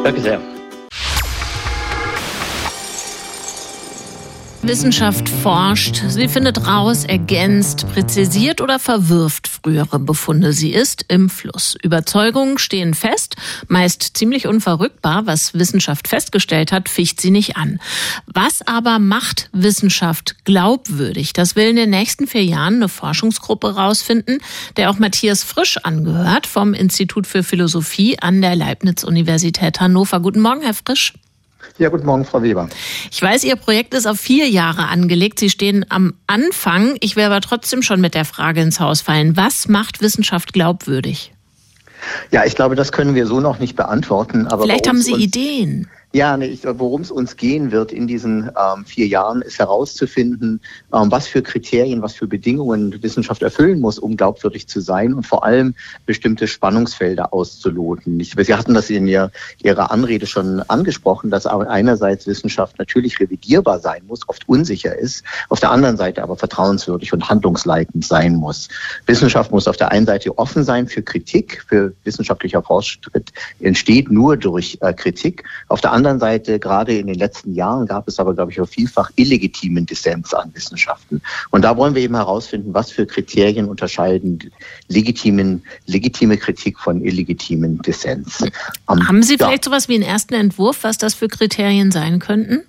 [0.05, 0.39] Danke sehr.
[4.65, 10.53] Wissenschaft forscht, sie findet raus, ergänzt, präzisiert oder verwirft frühere Befunde.
[10.53, 11.75] Sie ist im Fluss.
[11.83, 13.35] Überzeugungen stehen fest,
[13.67, 15.25] meist ziemlich unverrückbar.
[15.25, 17.79] Was Wissenschaft festgestellt hat, ficht sie nicht an.
[18.25, 21.33] Was aber macht Wissenschaft glaubwürdig?
[21.33, 24.39] Das will in den nächsten vier Jahren eine Forschungsgruppe rausfinden,
[24.77, 30.21] der auch Matthias Frisch angehört vom Institut für Philosophie an der Leibniz-Universität Hannover.
[30.21, 31.13] Guten Morgen, Herr Frisch.
[31.77, 32.69] Ja, guten Morgen, Frau Weber.
[33.11, 35.39] Ich weiß, Ihr Projekt ist auf vier Jahre angelegt.
[35.39, 36.95] Sie stehen am Anfang.
[36.99, 39.35] Ich will aber trotzdem schon mit der Frage ins Haus fallen.
[39.37, 41.33] Was macht Wissenschaft glaubwürdig?
[42.31, 44.47] Ja, ich glaube, das können wir so noch nicht beantworten.
[44.47, 45.87] Aber Vielleicht haben Sie Ideen.
[46.15, 46.37] Ja,
[46.77, 50.61] worum es uns gehen wird in diesen ähm, vier Jahren, ist herauszufinden,
[50.93, 55.25] ähm, was für Kriterien, was für Bedingungen Wissenschaft erfüllen muss, um glaubwürdig zu sein und
[55.25, 55.73] vor allem
[56.05, 58.19] bestimmte Spannungsfelder auszuloten.
[58.19, 59.31] Ich, Sie hatten das in ihr,
[59.63, 65.61] Ihrer Anrede schon angesprochen, dass einerseits Wissenschaft natürlich revidierbar sein muss, oft unsicher ist, auf
[65.61, 68.69] der anderen Seite aber vertrauenswürdig und handlungsleitend sein muss.
[69.07, 74.37] Wissenschaft muss auf der einen Seite offen sein für Kritik, für wissenschaftlicher Fortschritt entsteht nur
[74.37, 75.43] durch äh, Kritik.
[75.69, 78.67] Auf der anderen Seite, gerade in den letzten Jahren, gab es aber, glaube ich, auch
[78.67, 81.21] vielfach illegitimen Dissens an Wissenschaften.
[81.51, 84.51] Und da wollen wir eben herausfinden, was für Kriterien unterscheiden
[84.87, 88.43] legitimen, legitime Kritik von illegitimen Dissens.
[88.87, 89.71] Haben Sie vielleicht ja.
[89.71, 92.63] sowas wie einen ersten Entwurf, was das für Kriterien sein könnten?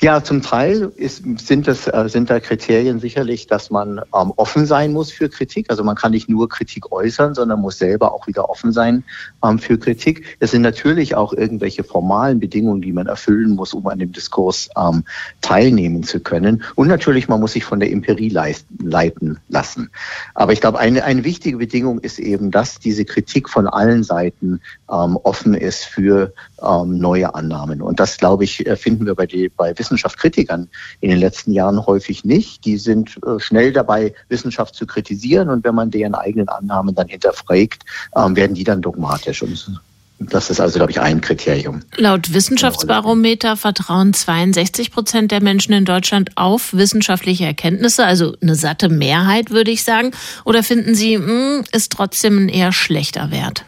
[0.00, 4.66] Ja, zum Teil ist, sind, es, äh, sind da Kriterien sicherlich, dass man ähm, offen
[4.66, 5.70] sein muss für Kritik.
[5.70, 9.04] Also man kann nicht nur Kritik äußern, sondern muss selber auch wieder offen sein
[9.44, 10.36] ähm, für Kritik.
[10.40, 14.68] Es sind natürlich auch irgendwelche formalen Bedingungen, die man erfüllen muss, um an dem Diskurs
[14.76, 15.04] ähm,
[15.42, 16.64] teilnehmen zu können.
[16.74, 19.90] Und natürlich, man muss sich von der Empirie leisten, leiten lassen.
[20.34, 24.60] Aber ich glaube, eine, eine wichtige Bedingung ist eben, dass diese Kritik von allen Seiten
[24.90, 26.32] ähm, offen ist für
[26.62, 27.80] ähm, neue Annahmen.
[27.80, 30.68] Und das, glaube ich, äh, finden wir bei, die, bei Wissenschaftskritikern
[31.00, 32.64] in den letzten Jahren häufig nicht.
[32.64, 37.08] Die sind äh, schnell dabei, Wissenschaft zu kritisieren und wenn man deren eigenen Annahmen dann
[37.08, 37.84] hinterfragt,
[38.16, 39.42] ähm, werden die dann dogmatisch.
[39.42, 39.80] Und
[40.18, 41.82] das ist also, glaube ich, ein Kriterium.
[41.96, 48.88] Laut Wissenschaftsbarometer vertrauen 62 Prozent der Menschen in Deutschland auf wissenschaftliche Erkenntnisse, also eine satte
[48.88, 50.12] Mehrheit, würde ich sagen.
[50.44, 53.64] Oder finden Sie, hm, ist trotzdem ein eher schlechter Wert?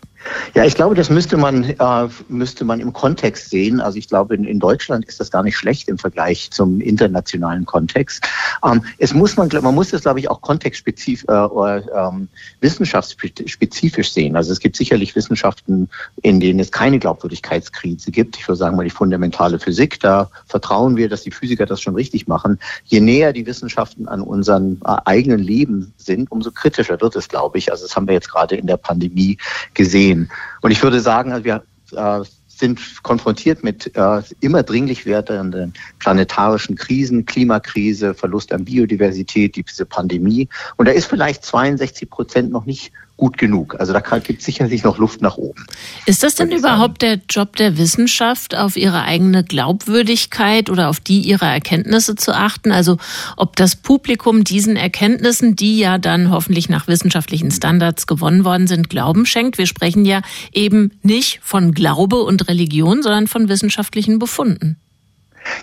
[0.55, 3.81] Ja, ich glaube, das müsste man, äh, müsste man im Kontext sehen.
[3.81, 7.67] Also ich glaube, in, in, Deutschland ist das gar nicht schlecht im Vergleich zum internationalen
[7.67, 8.27] Kontext.
[8.65, 12.29] Ähm, es muss man, man muss das, glaube ich, auch kontextspezifisch, äh, ähm,
[12.61, 14.37] wissenschaftsspezifisch sehen.
[14.37, 15.91] Also es gibt sicherlich Wissenschaften,
[16.23, 18.37] in denen es keine Glaubwürdigkeitskrise gibt.
[18.37, 20.01] Ich würde sagen mal die fundamentale Physik.
[20.01, 22.59] Da vertrauen wir, dass die Physiker das schon richtig machen.
[22.85, 27.59] Je näher die Wissenschaften an unseren äh, eigenen Leben sind, umso kritischer wird es, glaube
[27.59, 27.71] ich.
[27.71, 29.37] Also das haben wir jetzt gerade in der Pandemie
[29.75, 30.31] gesehen gehen.
[30.63, 31.63] Und ich würde sagen, also wir
[31.93, 39.85] äh, sind konfrontiert mit äh, immer dringlich werdenden planetarischen Krisen, Klimakrise, Verlust an Biodiversität, diese
[39.85, 40.49] Pandemie.
[40.77, 43.77] Und da ist vielleicht 62 Prozent noch nicht gut genug.
[43.79, 45.65] Also da gibt es sicherlich noch Luft nach oben.
[46.05, 51.21] Ist das denn überhaupt der Job der Wissenschaft, auf ihre eigene Glaubwürdigkeit oder auf die
[51.21, 52.73] ihrer Erkenntnisse zu achten?
[52.73, 52.99] Also
[53.37, 58.91] ob das Publikum diesen Erkenntnissen, die ja dann hoffentlich nach wissenschaftlichen Standards gewonnen worden sind,
[58.91, 59.57] Glauben schenkt?
[59.57, 60.21] Wir sprechen ja
[60.53, 64.77] eben nicht von Glaube und Religion, sondern von wissenschaftlichen Befunden.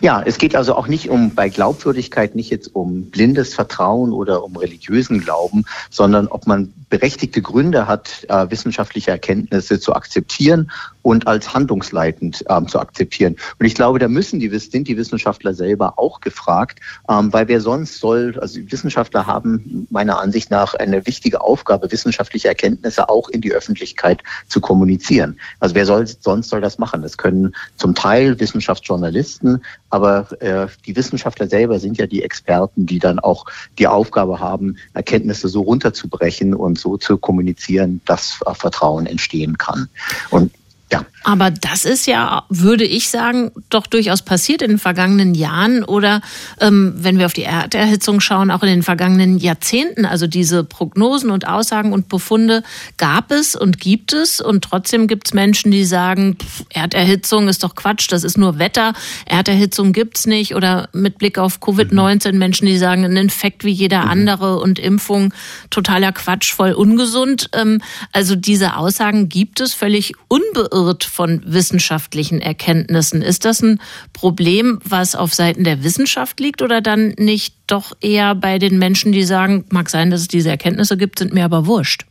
[0.01, 4.43] Ja, es geht also auch nicht um bei Glaubwürdigkeit nicht jetzt um blindes Vertrauen oder
[4.43, 10.71] um religiösen Glauben, sondern ob man berechtigte Gründe hat, äh, wissenschaftliche Erkenntnisse zu akzeptieren
[11.03, 13.35] und als handlungsleitend ähm, zu akzeptieren.
[13.59, 17.61] Und ich glaube, da müssen die, sind die Wissenschaftler selber auch gefragt, ähm, weil wer
[17.61, 23.41] sonst soll, also Wissenschaftler haben meiner Ansicht nach eine wichtige Aufgabe, wissenschaftliche Erkenntnisse auch in
[23.41, 25.37] die Öffentlichkeit zu kommunizieren.
[25.59, 27.01] Also wer soll sonst soll das machen?
[27.01, 32.99] Das können zum Teil Wissenschaftsjournalisten, aber äh, die Wissenschaftler selber sind ja die Experten, die
[32.99, 33.45] dann auch
[33.77, 39.89] die Aufgabe haben, Erkenntnisse so runterzubrechen und so zu kommunizieren, dass äh, Vertrauen entstehen kann.
[40.29, 40.51] Und
[40.93, 41.05] ja.
[41.23, 46.21] Aber das ist ja, würde ich sagen, doch durchaus passiert in den vergangenen Jahren oder
[46.59, 50.05] ähm, wenn wir auf die Erderhitzung schauen, auch in den vergangenen Jahrzehnten.
[50.05, 52.63] Also diese Prognosen und Aussagen und Befunde
[52.97, 57.63] gab es und gibt es und trotzdem gibt es Menschen, die sagen, pff, Erderhitzung ist
[57.63, 58.93] doch Quatsch, das ist nur Wetter,
[59.25, 64.03] Erderhitzung gibt's nicht oder mit Blick auf Covid-19 Menschen, die sagen, ein Infekt wie jeder
[64.03, 64.09] mhm.
[64.09, 65.33] andere und Impfung
[65.69, 67.49] totaler Quatsch, voll ungesund.
[67.53, 73.21] Ähm, also diese Aussagen gibt es völlig unbeirrt von wissenschaftlichen Erkenntnissen.
[73.21, 73.79] Ist das ein
[74.13, 79.11] Problem, was auf Seiten der Wissenschaft liegt oder dann nicht doch eher bei den Menschen,
[79.11, 82.05] die sagen, mag sein, dass es diese Erkenntnisse gibt, sind mir aber wurscht?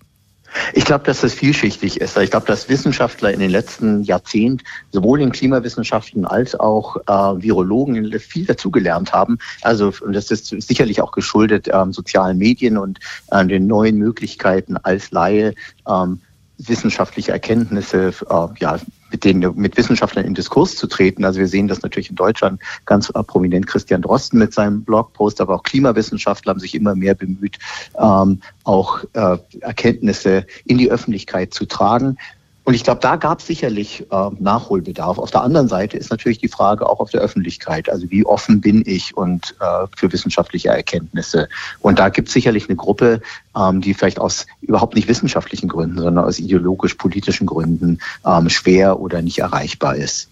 [0.74, 2.16] Ich glaube, dass das vielschichtig ist.
[2.16, 8.18] Ich glaube, dass Wissenschaftler in den letzten Jahrzehnten sowohl in Klimawissenschaften als auch äh, Virologen
[8.20, 9.38] viel dazugelernt haben.
[9.62, 13.00] Also das ist sicherlich auch geschuldet ähm, sozialen Medien und
[13.30, 15.54] äh, den neuen Möglichkeiten als Laie
[15.88, 16.20] ähm,
[16.68, 18.78] wissenschaftliche Erkenntnisse äh, ja,
[19.10, 21.24] mit denen mit Wissenschaftlern in Diskurs zu treten.
[21.24, 25.40] Also wir sehen das natürlich in Deutschland ganz äh, prominent Christian Drosten mit seinem Blogpost,
[25.40, 27.58] aber auch Klimawissenschaftler haben sich immer mehr bemüht,
[27.98, 32.18] ähm, auch äh, Erkenntnisse in die Öffentlichkeit zu tragen.
[32.64, 35.18] Und ich glaube, da gab es sicherlich äh, Nachholbedarf.
[35.18, 37.90] Auf der anderen Seite ist natürlich die Frage auch auf der Öffentlichkeit.
[37.90, 41.48] Also wie offen bin ich und äh, für wissenschaftliche Erkenntnisse?
[41.80, 43.20] Und da gibt es sicherlich eine Gruppe,
[43.56, 49.22] ähm, die vielleicht aus überhaupt nicht wissenschaftlichen Gründen, sondern aus ideologisch-politischen Gründen ähm, schwer oder
[49.22, 50.28] nicht erreichbar ist.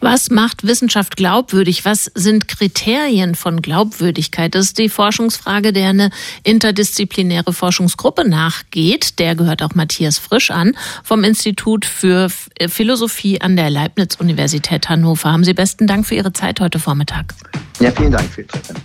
[0.00, 1.84] Was macht Wissenschaft glaubwürdig?
[1.84, 4.54] Was sind Kriterien von Glaubwürdigkeit?
[4.54, 6.10] Das ist die Forschungsfrage, der eine
[6.42, 9.20] interdisziplinäre Forschungsgruppe nachgeht.
[9.20, 12.28] Der gehört auch Matthias Frisch an vom Institut für
[12.66, 15.30] Philosophie an der Leibniz-Universität Hannover.
[15.30, 17.34] Haben Sie besten Dank für Ihre Zeit heute Vormittag.
[17.78, 18.76] Ja, vielen Dank für die Zeit.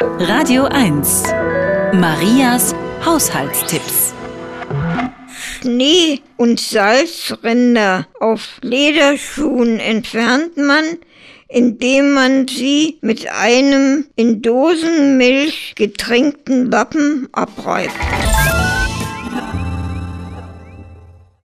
[0.00, 1.24] Radio 1.
[1.92, 4.14] Marias Haushaltstipps.
[5.64, 10.84] Schnee und Salzränder auf Lederschuhen entfernt man,
[11.48, 17.94] indem man sie mit einem in Dosenmilch getränkten Lappen abreibt.